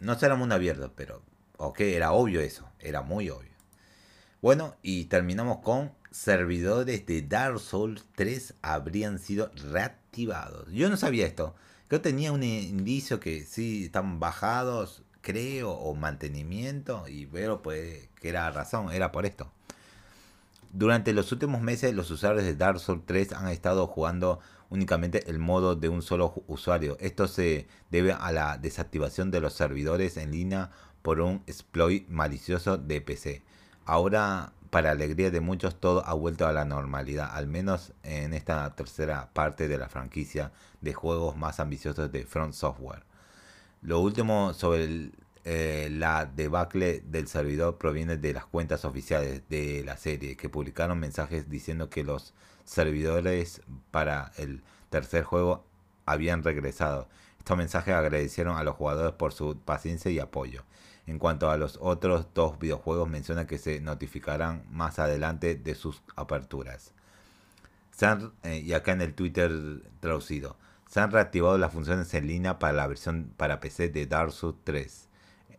No 0.00 0.18
será 0.18 0.34
mundo 0.34 0.54
abierto, 0.54 0.92
pero 0.94 1.22
ok, 1.56 1.80
era 1.80 2.12
obvio 2.12 2.40
eso, 2.40 2.68
era 2.78 3.00
muy 3.02 3.30
obvio. 3.30 3.49
Bueno, 4.42 4.74
y 4.82 5.04
terminamos 5.04 5.58
con 5.58 5.92
servidores 6.10 7.04
de 7.04 7.20
Dark 7.20 7.60
Souls 7.60 8.06
3 8.14 8.54
habrían 8.62 9.18
sido 9.18 9.50
reactivados. 9.70 10.72
Yo 10.72 10.88
no 10.88 10.96
sabía 10.96 11.26
esto. 11.26 11.54
Yo 11.90 12.00
tenía 12.00 12.32
un 12.32 12.42
indicio 12.42 13.20
que 13.20 13.44
sí 13.44 13.84
están 13.84 14.18
bajados, 14.18 15.02
creo, 15.20 15.72
o 15.72 15.94
mantenimiento, 15.94 17.06
y 17.06 17.26
veo 17.26 17.60
pues 17.60 18.08
que 18.14 18.30
era 18.30 18.50
razón, 18.50 18.90
era 18.92 19.12
por 19.12 19.26
esto. 19.26 19.52
Durante 20.72 21.12
los 21.12 21.32
últimos 21.32 21.60
meses, 21.60 21.92
los 21.92 22.10
usuarios 22.10 22.44
de 22.44 22.54
Dark 22.56 22.80
Souls 22.80 23.02
3 23.04 23.34
han 23.34 23.48
estado 23.48 23.86
jugando 23.88 24.40
únicamente 24.70 25.28
el 25.28 25.38
modo 25.38 25.76
de 25.76 25.90
un 25.90 26.00
solo 26.00 26.32
usuario. 26.46 26.96
Esto 27.00 27.28
se 27.28 27.66
debe 27.90 28.12
a 28.12 28.32
la 28.32 28.56
desactivación 28.56 29.30
de 29.30 29.40
los 29.40 29.52
servidores 29.52 30.16
en 30.16 30.30
línea 30.30 30.70
por 31.02 31.20
un 31.20 31.42
exploit 31.46 32.08
malicioso 32.08 32.78
de 32.78 33.02
PC. 33.02 33.42
Ahora, 33.84 34.52
para 34.70 34.92
alegría 34.92 35.30
de 35.30 35.40
muchos, 35.40 35.80
todo 35.80 36.04
ha 36.06 36.14
vuelto 36.14 36.46
a 36.46 36.52
la 36.52 36.64
normalidad, 36.64 37.30
al 37.32 37.46
menos 37.46 37.92
en 38.02 38.34
esta 38.34 38.74
tercera 38.76 39.30
parte 39.32 39.68
de 39.68 39.78
la 39.78 39.88
franquicia 39.88 40.52
de 40.80 40.94
juegos 40.94 41.36
más 41.36 41.60
ambiciosos 41.60 42.12
de 42.12 42.24
Front 42.24 42.54
Software. 42.54 43.04
Lo 43.82 44.00
último 44.00 44.54
sobre 44.54 44.84
el 44.84 45.12
eh, 45.44 45.88
la 45.90 46.26
debacle 46.26 47.00
del 47.06 47.26
servidor 47.26 47.78
proviene 47.78 48.18
de 48.18 48.34
las 48.34 48.44
cuentas 48.44 48.84
oficiales 48.84 49.42
de 49.48 49.82
la 49.84 49.96
serie 49.96 50.36
que 50.36 50.50
publicaron 50.50 50.98
mensajes 50.98 51.48
diciendo 51.48 51.88
que 51.88 52.04
los 52.04 52.34
servidores 52.64 53.62
para 53.90 54.32
el 54.36 54.62
tercer 54.90 55.24
juego 55.24 55.64
habían 56.04 56.42
regresado. 56.42 57.08
Estos 57.38 57.56
mensajes 57.56 57.94
agradecieron 57.94 58.58
a 58.58 58.64
los 58.64 58.76
jugadores 58.76 59.14
por 59.14 59.32
su 59.32 59.56
paciencia 59.58 60.10
y 60.10 60.18
apoyo. 60.18 60.64
En 61.06 61.18
cuanto 61.18 61.50
a 61.50 61.56
los 61.56 61.78
otros 61.80 62.26
dos 62.34 62.58
videojuegos, 62.58 63.08
menciona 63.08 63.46
que 63.46 63.58
se 63.58 63.80
notificarán 63.80 64.64
más 64.70 64.98
adelante 64.98 65.54
de 65.56 65.74
sus 65.74 66.02
aperturas. 66.16 66.92
Eh, 68.44 68.62
y 68.64 68.72
acá 68.72 68.92
en 68.92 69.02
el 69.02 69.14
Twitter 69.14 69.52
traducido, 70.00 70.56
se 70.88 71.00
han 71.00 71.10
reactivado 71.10 71.58
las 71.58 71.72
funciones 71.72 72.12
en 72.14 72.26
línea 72.26 72.58
para 72.58 72.72
la 72.72 72.86
versión 72.86 73.32
para 73.36 73.60
PC 73.60 73.90
de 73.90 74.06
Dark 74.06 74.32
Souls 74.32 74.56
3. 74.64 75.08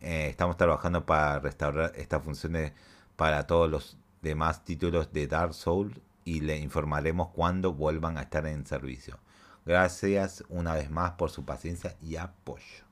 Eh, 0.00 0.26
estamos 0.28 0.56
trabajando 0.56 1.06
para 1.06 1.38
restaurar 1.38 1.92
estas 1.94 2.22
funciones 2.24 2.72
para 3.16 3.46
todos 3.46 3.70
los 3.70 3.96
demás 4.22 4.64
títulos 4.64 5.12
de 5.12 5.28
Dark 5.28 5.54
Souls 5.54 5.96
y 6.24 6.40
le 6.40 6.58
informaremos 6.58 7.28
cuando 7.28 7.72
vuelvan 7.72 8.18
a 8.18 8.22
estar 8.22 8.46
en 8.46 8.66
servicio. 8.66 9.18
Gracias 9.64 10.42
una 10.48 10.74
vez 10.74 10.90
más 10.90 11.12
por 11.12 11.30
su 11.30 11.44
paciencia 11.44 11.96
y 12.02 12.16
apoyo. 12.16 12.91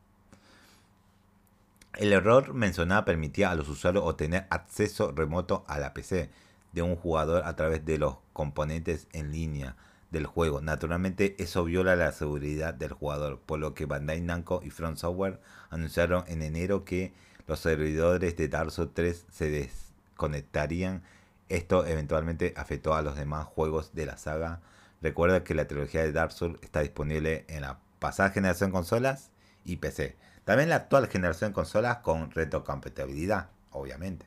El 1.94 2.12
error 2.12 2.55
mencionado 2.55 3.05
permitía 3.05 3.50
a 3.50 3.55
los 3.55 3.68
usuarios 3.68 4.05
obtener 4.05 4.46
acceso 4.50 5.12
remoto 5.12 5.64
a 5.66 5.79
la 5.79 5.92
PC 5.92 6.31
de 6.72 6.83
un 6.83 6.96
jugador 6.96 7.44
a 7.44 7.57
través 7.57 7.85
de 7.85 7.98
los 7.98 8.18
componentes 8.33 9.09
en 9.12 9.33
línea 9.33 9.76
del 10.11 10.26
juego. 10.26 10.61
Naturalmente 10.61 11.35
eso 11.38 11.64
viola 11.64 11.96
la 11.96 12.12
seguridad 12.12 12.74
del 12.74 12.92
jugador, 12.92 13.40
por 13.40 13.59
lo 13.59 13.74
que 13.74 13.87
Bandai 13.87 14.20
Namco 14.20 14.61
y 14.64 14.70
Front 14.70 14.98
Software 14.98 15.40
anunciaron 15.68 16.24
en 16.29 16.42
enero 16.42 16.85
que 16.85 17.12
los 17.46 17.61
servidores 17.61 18.37
de 18.37 18.48
Dark 18.48 18.70
Souls 18.70 18.92
3 18.94 19.26
se 19.31 19.50
desconectarían. 19.50 21.03
Esto 21.48 21.85
eventualmente 21.87 22.55
afectó 22.57 22.94
a 22.94 23.03
los 23.03 23.16
demás 23.16 23.46
juegos 23.46 23.94
de 23.94 24.07
la 24.07 24.16
saga. 24.16 24.61
Recuerda 25.03 25.42
que 25.42 25.55
la 25.55 25.66
trilogía 25.66 26.03
de 26.03 26.12
Dark 26.12 26.33
Souls 26.33 26.59
está 26.62 26.81
disponible 26.81 27.44
en 27.48 27.62
la 27.62 27.81
pasada 27.98 28.31
generación 28.31 28.70
de 28.70 28.74
consolas 28.74 29.31
y 29.64 29.76
PC. 29.76 30.16
También 30.51 30.69
la 30.69 30.75
actual 30.75 31.07
generación 31.07 31.51
de 31.51 31.55
consolas 31.55 31.99
con 31.99 32.33
retrocompatibilidad, 32.33 33.51
obviamente. 33.71 34.27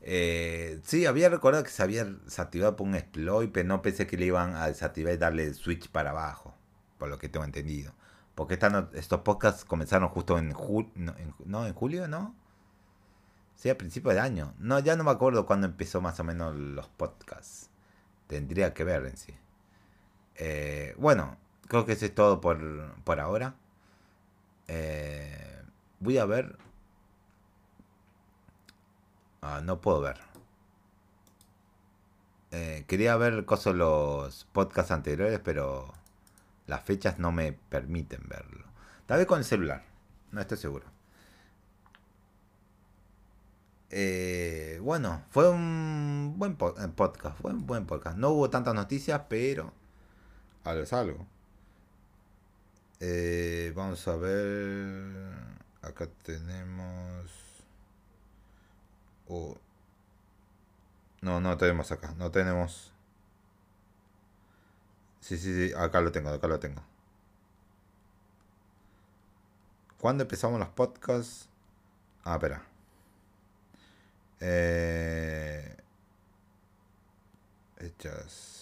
Eh, 0.00 0.78
sí, 0.84 1.06
había 1.06 1.28
recordado 1.28 1.64
que 1.64 1.70
se 1.70 1.82
había 1.82 2.04
desactivado 2.04 2.76
por 2.76 2.86
un 2.86 2.94
exploit, 2.94 3.50
pero 3.50 3.66
no 3.66 3.82
pensé 3.82 4.06
que 4.06 4.16
le 4.16 4.26
iban 4.26 4.54
a 4.54 4.68
desactivar 4.68 5.14
y 5.14 5.16
darle 5.16 5.42
el 5.42 5.56
switch 5.56 5.90
para 5.90 6.10
abajo, 6.10 6.54
por 6.98 7.08
lo 7.08 7.18
que 7.18 7.28
tengo 7.28 7.44
entendido. 7.44 7.94
Porque 8.36 8.56
estos 8.92 9.22
podcasts 9.22 9.64
comenzaron 9.64 10.08
justo 10.08 10.38
en, 10.38 10.54
no, 11.44 11.66
en 11.66 11.74
julio, 11.74 12.06
¿no? 12.06 12.36
Sí, 13.56 13.68
a 13.68 13.76
principios 13.76 14.14
de 14.14 14.20
año. 14.20 14.54
No, 14.60 14.78
ya 14.78 14.94
no 14.94 15.02
me 15.02 15.10
acuerdo 15.10 15.46
cuándo 15.46 15.66
empezó 15.66 16.00
más 16.00 16.20
o 16.20 16.22
menos 16.22 16.54
los 16.54 16.86
podcasts. 16.86 17.70
Tendría 18.28 18.72
que 18.72 18.84
ver 18.84 19.04
en 19.04 19.16
sí. 19.16 19.34
Eh, 20.36 20.94
bueno, 20.96 21.38
creo 21.66 21.84
que 21.84 21.94
eso 21.94 22.04
es 22.04 22.14
todo 22.14 22.40
por, 22.40 22.94
por 23.02 23.18
ahora. 23.18 23.56
Eh, 24.68 25.62
voy 26.00 26.18
a 26.18 26.24
ver. 26.26 26.58
Ah, 29.42 29.60
no 29.62 29.80
puedo 29.80 30.00
ver. 30.00 30.18
Eh, 32.50 32.84
quería 32.88 33.16
ver 33.16 33.44
cosas 33.44 33.74
los 33.74 34.44
podcasts 34.52 34.90
anteriores, 34.92 35.40
pero 35.40 35.92
las 36.66 36.82
fechas 36.82 37.18
no 37.18 37.32
me 37.32 37.52
permiten 37.52 38.22
verlo. 38.28 38.64
Tal 39.06 39.18
vez 39.18 39.26
con 39.26 39.38
el 39.38 39.44
celular. 39.44 39.84
No 40.32 40.40
estoy 40.40 40.58
seguro. 40.58 40.86
Eh, 43.90 44.78
bueno, 44.82 45.22
fue 45.30 45.48
un 45.50 46.34
buen 46.38 46.56
podcast. 46.56 47.38
Fue 47.40 47.52
un 47.52 47.66
buen 47.66 47.86
podcast. 47.86 48.16
No 48.16 48.30
hubo 48.30 48.50
tantas 48.50 48.74
noticias, 48.74 49.22
pero 49.28 49.72
algo 50.64 50.82
es 50.82 50.92
algo. 50.92 51.26
Eh, 53.00 53.72
vamos 53.74 54.06
a 54.08 54.16
ver. 54.16 55.06
Acá 55.82 56.06
tenemos. 56.22 57.30
Oh. 59.28 59.56
No, 61.20 61.40
no 61.40 61.56
tenemos 61.56 61.90
acá. 61.92 62.14
No 62.18 62.30
tenemos. 62.30 62.92
Sí, 65.20 65.36
sí, 65.38 65.68
sí, 65.68 65.74
acá 65.76 66.00
lo 66.00 66.12
tengo, 66.12 66.30
acá 66.30 66.46
lo 66.46 66.60
tengo. 66.60 66.82
¿Cuándo 69.98 70.22
empezamos 70.22 70.58
los 70.60 70.68
podcasts? 70.68 71.48
Ah, 72.24 72.34
espera. 72.36 72.62
Eh, 74.40 75.76
hechas. 77.78 78.55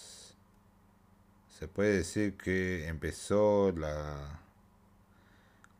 Se 1.58 1.68
puede 1.68 1.98
decir 1.98 2.36
que 2.36 2.88
empezó 2.88 3.72
la 3.72 4.40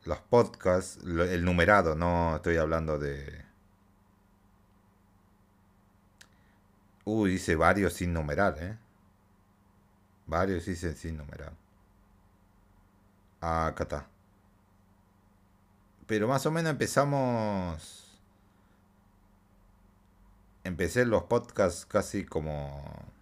los 0.05 0.21
podcasts, 0.21 1.03
el 1.03 1.45
numerado, 1.45 1.95
no 1.95 2.37
estoy 2.37 2.57
hablando 2.59 2.99
de... 2.99 3.45
Uy, 7.05 7.33
dice 7.33 7.57
varios 7.57 7.95
sin 7.95 8.13
numerar, 8.13 8.57
¿eh? 8.63 8.79
Varios 10.27 10.67
dicen 10.67 10.97
sin 10.97 11.17
numerar. 11.17 11.53
Acá 13.41 13.85
está. 13.85 14.07
Pero 16.07 16.29
más 16.29 16.47
o 16.47 16.51
menos 16.51 16.71
empezamos... 16.71 18.21
Empecé 20.65 21.05
los 21.05 21.25
podcasts 21.25 21.85
casi 21.87 22.25
como... 22.25 23.13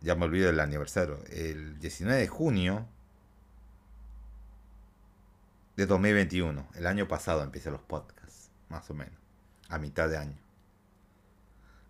Ya 0.00 0.14
me 0.14 0.26
olvido 0.26 0.46
del 0.46 0.60
aniversario. 0.60 1.18
El 1.30 1.78
19 1.78 2.20
de 2.20 2.28
junio 2.28 2.86
de 5.76 5.86
2021. 5.86 6.68
El 6.74 6.86
año 6.86 7.08
pasado 7.08 7.42
empecé 7.42 7.70
los 7.70 7.82
podcasts. 7.82 8.50
Más 8.68 8.88
o 8.90 8.94
menos. 8.94 9.14
A 9.68 9.78
mitad 9.78 10.08
de 10.08 10.18
año. 10.18 10.38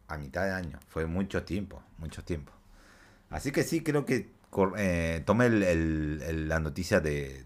A 0.08 0.16
mitad 0.16 0.44
de 0.44 0.52
año. 0.52 0.78
Fue 0.88 1.06
mucho 1.06 1.44
tiempo. 1.44 1.82
Mucho 1.98 2.24
tiempo. 2.24 2.52
Así 3.30 3.52
que 3.52 3.62
sí, 3.62 3.82
creo 3.82 4.06
que 4.06 4.30
eh, 4.78 5.22
tomé 5.26 5.50
la 5.50 6.60
noticia 6.60 7.00
de, 7.00 7.44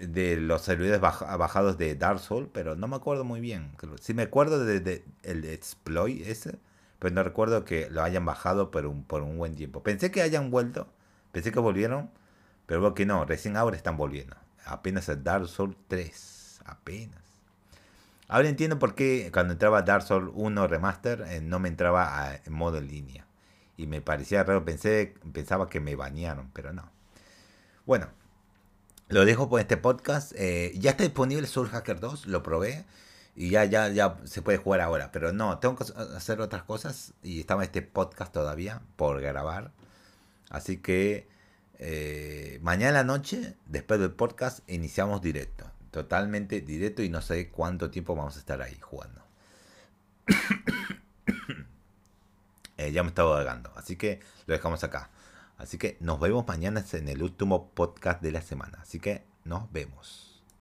de, 0.00 0.36
los 0.36 0.62
servidores 0.62 1.00
bajados 1.00 1.76
de 1.76 1.94
Dark 1.94 2.20
Souls, 2.20 2.48
pero 2.52 2.74
no 2.74 2.88
me 2.88 2.96
acuerdo 2.96 3.24
muy 3.24 3.40
bien. 3.40 3.72
Sí 4.00 4.14
me 4.14 4.22
acuerdo 4.22 4.64
de, 4.64 5.04
el 5.22 5.44
exploit 5.44 6.26
ese, 6.26 6.58
pero 7.04 7.16
no 7.16 7.22
recuerdo 7.22 7.66
que 7.66 7.90
lo 7.90 8.02
hayan 8.02 8.24
bajado 8.24 8.70
por 8.70 8.86
un, 8.86 9.04
por 9.04 9.20
un 9.20 9.36
buen 9.36 9.54
tiempo. 9.54 9.82
Pensé 9.82 10.10
que 10.10 10.22
hayan 10.22 10.50
vuelto, 10.50 10.88
pensé 11.32 11.52
que 11.52 11.58
volvieron, 11.58 12.10
pero 12.64 12.80
veo 12.80 12.94
que 12.94 13.04
no, 13.04 13.26
recién 13.26 13.58
ahora 13.58 13.76
están 13.76 13.98
volviendo. 13.98 14.36
Apenas 14.64 15.10
el 15.10 15.22
Dark 15.22 15.46
Souls 15.48 15.76
3, 15.88 16.62
apenas. 16.64 17.20
Ahora 18.26 18.48
entiendo 18.48 18.78
por 18.78 18.94
qué 18.94 19.28
cuando 19.34 19.52
entraba 19.52 19.82
Dark 19.82 20.02
Souls 20.02 20.30
1 20.32 20.66
Remaster 20.66 21.26
eh, 21.28 21.42
no 21.42 21.58
me 21.58 21.68
entraba 21.68 22.40
en 22.42 22.52
modo 22.54 22.78
en 22.78 22.88
línea 22.88 23.26
y 23.76 23.86
me 23.86 24.00
parecía 24.00 24.42
raro, 24.42 24.64
pensé, 24.64 25.12
pensaba 25.34 25.68
que 25.68 25.80
me 25.80 25.96
bañaron, 25.96 26.52
pero 26.54 26.72
no. 26.72 26.90
Bueno, 27.84 28.08
lo 29.08 29.26
dejo 29.26 29.50
por 29.50 29.60
este 29.60 29.76
podcast. 29.76 30.32
Eh, 30.36 30.72
ya 30.76 30.92
está 30.92 31.02
disponible 31.02 31.46
Soul 31.48 31.68
Hacker 31.68 32.00
2, 32.00 32.28
lo 32.28 32.42
probé 32.42 32.86
y 33.36 33.50
ya, 33.50 33.64
ya, 33.64 33.88
ya 33.88 34.16
se 34.24 34.42
puede 34.42 34.58
jugar 34.58 34.80
ahora, 34.80 35.10
pero 35.10 35.32
no, 35.32 35.58
tengo 35.58 35.76
que 35.76 35.84
hacer 36.16 36.40
otras 36.40 36.62
cosas 36.62 37.14
y 37.22 37.40
estaba 37.40 37.64
este 37.64 37.82
podcast 37.82 38.32
todavía 38.32 38.80
por 38.96 39.20
grabar. 39.20 39.72
Así 40.50 40.76
que 40.76 41.28
eh, 41.78 42.58
mañana 42.62 43.02
noche, 43.02 43.56
después 43.66 43.98
del 43.98 44.12
podcast, 44.12 44.60
iniciamos 44.70 45.20
directo. 45.20 45.70
Totalmente 45.90 46.60
directo 46.60 47.02
y 47.02 47.08
no 47.08 47.22
sé 47.22 47.50
cuánto 47.50 47.90
tiempo 47.90 48.14
vamos 48.14 48.36
a 48.36 48.38
estar 48.38 48.62
ahí 48.62 48.78
jugando. 48.80 49.22
Eh, 52.76 52.90
ya 52.90 53.04
me 53.04 53.10
estaba 53.10 53.38
ahogando. 53.38 53.72
Así 53.76 53.94
que 53.94 54.18
lo 54.46 54.52
dejamos 54.52 54.82
acá. 54.82 55.08
Así 55.58 55.78
que 55.78 55.96
nos 56.00 56.18
vemos 56.18 56.44
mañana 56.48 56.84
en 56.92 57.08
el 57.08 57.22
último 57.22 57.70
podcast 57.70 58.20
de 58.20 58.32
la 58.32 58.42
semana. 58.42 58.80
Así 58.82 58.98
que 58.98 59.24
nos 59.44 59.70
vemos. 59.70 60.33